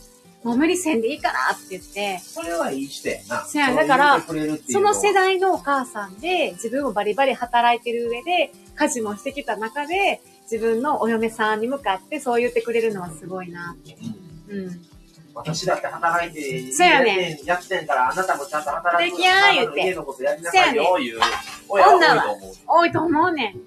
[0.43, 3.45] もう無理せんでいいからって言って、それはいい人やな。
[3.45, 10.21] そうやだからその世代のお母さんで、自分もバリバリ働いてる上で、家事もしてきた中で、
[10.51, 13.97] 自分のお嫁さんに向かってそう言ってくれるのはすごいなって。
[14.49, 14.81] うんうん。
[15.35, 21.19] 私だって働いて、そうやねやってんやってんから、あなたもちゃんと働くできやー言うて家のことやりなさいういう
[21.69, 22.55] 親は多いと思う。
[22.67, 23.61] 多いと思うねん。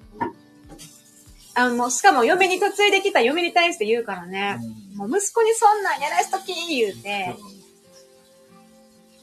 [1.55, 4.59] あの、もうしかも嫁に嫁いできた嫁に対して言うからね。
[4.95, 7.35] もう息子にそんなんやらしとき言うて。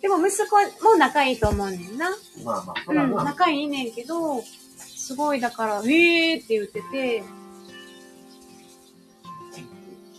[0.00, 2.08] でも息子も仲いいと思うねんな。
[2.08, 3.14] うんまあまあ、そうん。
[3.24, 4.42] 仲いいねんけど、
[4.78, 7.22] すごいだから、えーって言ってて、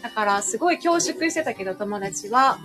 [0.02, 2.60] だから、すごい恐縮してたけど、友達は。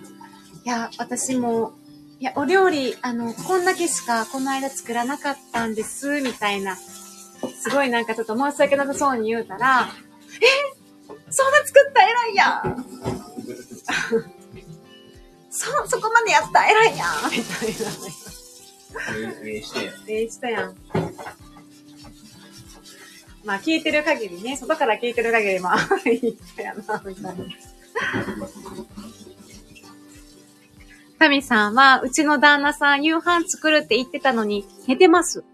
[0.64, 1.72] いや、私も、
[2.18, 6.76] いや、お料理、あの、こんだけしかこの間作らなかったんです、みたいな。
[6.76, 9.90] すごいなんかちょっと申し訳なさそうに言うたら、
[10.40, 10.46] え？
[11.30, 12.84] そんな作った偉いやん
[15.50, 17.90] そ、そこまでやった偉いやんみたいな。
[19.44, 19.92] ええしてや。
[20.06, 20.76] ええしたやん。
[23.46, 25.78] まあ聞いてる限りね、外から聞いてる限り、まあ、
[26.10, 27.44] いい人やな、みたいな。
[31.18, 35.44] タミさんは、うちの旦那さん夕飯作るって言ってたのに、寝てます。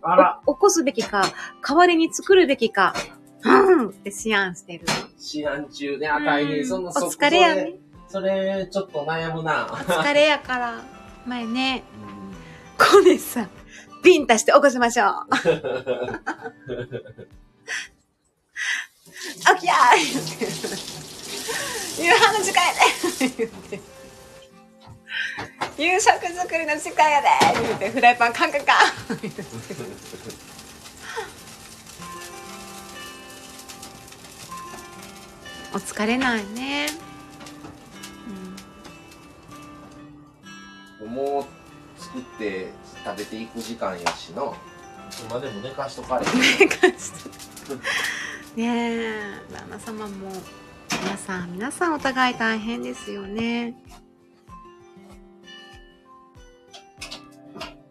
[0.00, 1.24] あら、お起こすべきか、
[1.60, 2.94] 代わりに作るべきか、
[3.42, 3.50] う
[3.86, 4.86] んって思案してる。
[5.18, 6.58] 試案中ね、あ、大変。
[6.58, 7.74] うんその、お疲れやね。
[8.08, 9.66] それ、それちょっと悩むな。
[9.70, 10.84] お疲れやから。
[11.26, 11.82] 前ね、
[12.78, 13.50] コネさん、
[14.04, 15.26] ビンタして起こしましょう。
[19.54, 20.90] 起きやー言って。
[22.02, 22.80] 夕飯の時間やで
[23.36, 23.80] 言って。
[25.76, 27.28] 夕食作りの時間やで
[27.62, 28.72] 言って、フライパンカンカンカ
[29.14, 29.42] ン言って
[35.72, 36.88] お疲れないね。
[41.06, 42.68] もう、作って
[43.04, 44.52] 食べていく時間やしな。
[45.28, 46.26] 今でも寝かしとかれ
[46.58, 47.74] 寝かしと
[48.56, 49.20] ねえ。
[49.52, 50.30] 旦那様も
[51.02, 53.74] 皆さん皆さんお互い大変ですよね。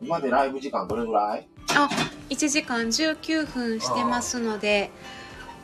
[0.01, 1.47] 今でライブ時間どれぐらい？
[1.75, 1.89] あ
[2.29, 4.91] 1時間19分してますので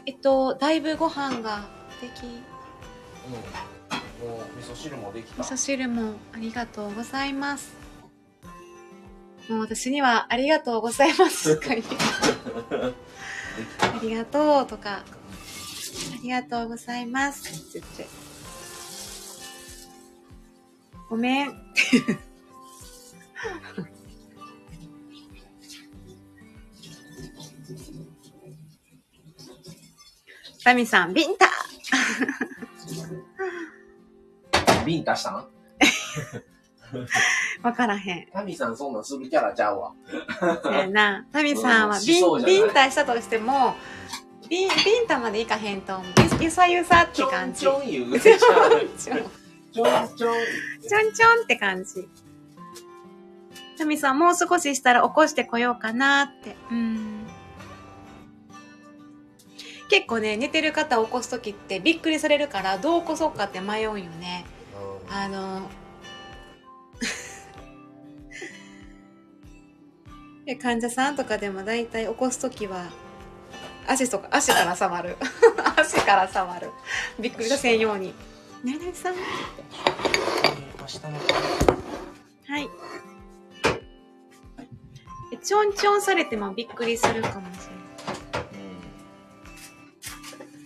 [0.05, 1.65] えっとだいぶご飯が
[2.01, 4.27] できうん。
[4.27, 5.41] もう味噌汁もできた。
[5.41, 7.84] 味噌汁もありがとうございます。
[9.49, 11.53] もう私にはありがとうございます。
[11.55, 11.83] しか言え
[13.79, 15.03] ありがとうとか、あ
[16.23, 17.53] りがとうございます。
[17.53, 18.07] って言って。
[21.09, 21.53] ごめん。
[30.63, 31.47] タミさん、ビンタ。
[34.83, 35.47] ビンタしたん？
[37.63, 38.27] わからへん。
[38.31, 39.91] タミさんそんなんするキャラちゃうわ。
[40.63, 41.25] そうやな。
[41.31, 43.75] タミさんはうんビン、ビンタしたとしても、
[44.49, 46.13] ビン、ビンタまでいかへんと思う。
[46.39, 47.59] ゆゆさゆさってちょ感じ。
[47.59, 50.33] んちょん言うちょんちょんちょんちょん。
[50.87, 52.07] ちょんちょんって感じ。
[53.77, 56.55] タミさん、もう少ししたら起こしてこようかなって。
[56.71, 57.25] うん。
[59.89, 64.45] 結構ね、寝てる方を起こすときってびっくりされるから、どう起こそうかって迷うんよね。
[65.09, 65.61] あの、
[70.45, 72.85] で患者さんとかでも大体起こすときは、
[73.87, 75.17] 足とか、足から触る。
[75.75, 76.69] 足から触る。
[77.19, 78.13] びっくりさせんように。
[78.63, 79.15] 何々さん
[82.47, 82.69] はい。
[85.31, 87.75] でちょんちょんされてもびっくりするかもしれ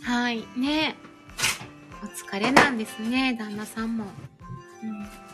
[0.03, 0.23] ない。
[0.23, 0.45] はい。
[0.57, 0.95] ね
[2.03, 4.05] お疲れなんですね、旦那さんも。
[4.83, 5.28] うん。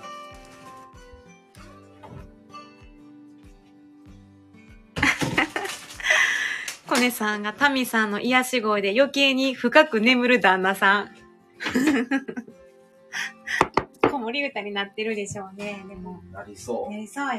[6.87, 11.09] コネさんがタミさんの癒し声で余計に深く眠る旦那さん。
[14.09, 16.21] 子守歌になってるでしょうね、でも。
[16.31, 16.93] なりそう。
[16.93, 17.31] やりそうよ。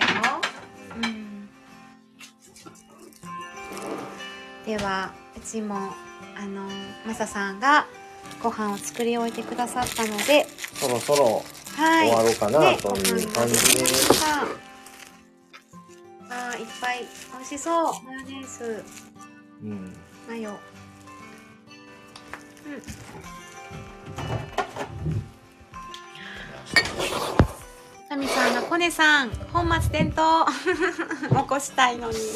[1.03, 1.49] うん。
[4.67, 5.95] では、うちも、
[6.37, 6.69] あの、
[7.07, 7.87] マサさんが
[8.43, 11.45] ご飯を作り置いてくださったので、そろそろ
[11.77, 12.09] はい。
[12.09, 13.85] 終わろうかな、ねという感じで。
[16.29, 18.85] あーいっぱい美味しそうマヨネーズ
[19.63, 19.97] うん。
[20.29, 20.59] マヨうん
[28.09, 30.47] タミさんがコネさん本末転倒
[31.43, 32.17] 起こしたいのに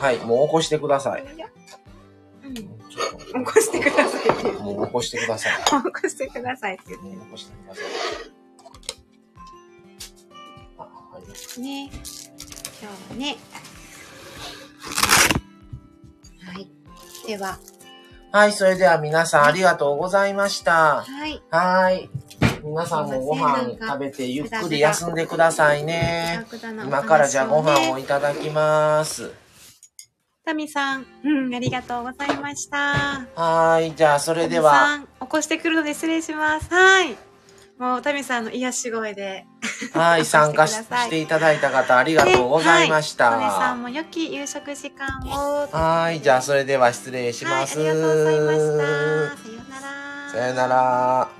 [0.00, 1.22] はい、もう起こしてください。
[1.22, 1.26] う
[2.48, 3.04] んちょ
[3.40, 4.26] っ起こしてください
[4.62, 5.52] もう起こしてください。
[5.64, 5.70] 起
[6.02, 7.84] こしてくださいって言っもう起こしてください。
[10.78, 11.22] あ、はい。
[11.54, 11.90] てね
[12.80, 13.36] 今日はね
[16.42, 16.68] はい
[17.26, 17.58] では
[18.32, 21.02] はい、それでは皆さんありがとうございました。
[21.02, 22.08] はいはい。
[22.62, 26.46] 皆さんもご飯食べてゆっくり休んでくださいね。
[26.86, 29.32] 今からじゃあご飯をいただきます。
[30.44, 33.26] タミさん、うん、ありがとうございました。
[33.34, 36.72] はい、じゃあそれでタミは、さん、起こしてくるので失礼します。
[36.72, 37.16] はい。
[37.80, 39.46] もう、タミさんの癒し声で。
[39.94, 43.80] はい、参加ししていただいた方ありがとうございましはい、さたん。
[43.80, 45.66] も良き夕食時間を。
[45.72, 47.78] はい、じゃあそれでは失礼します。
[47.78, 49.38] はい、ありがとうございました。
[49.38, 50.30] さようなら。
[50.30, 51.39] さよなら。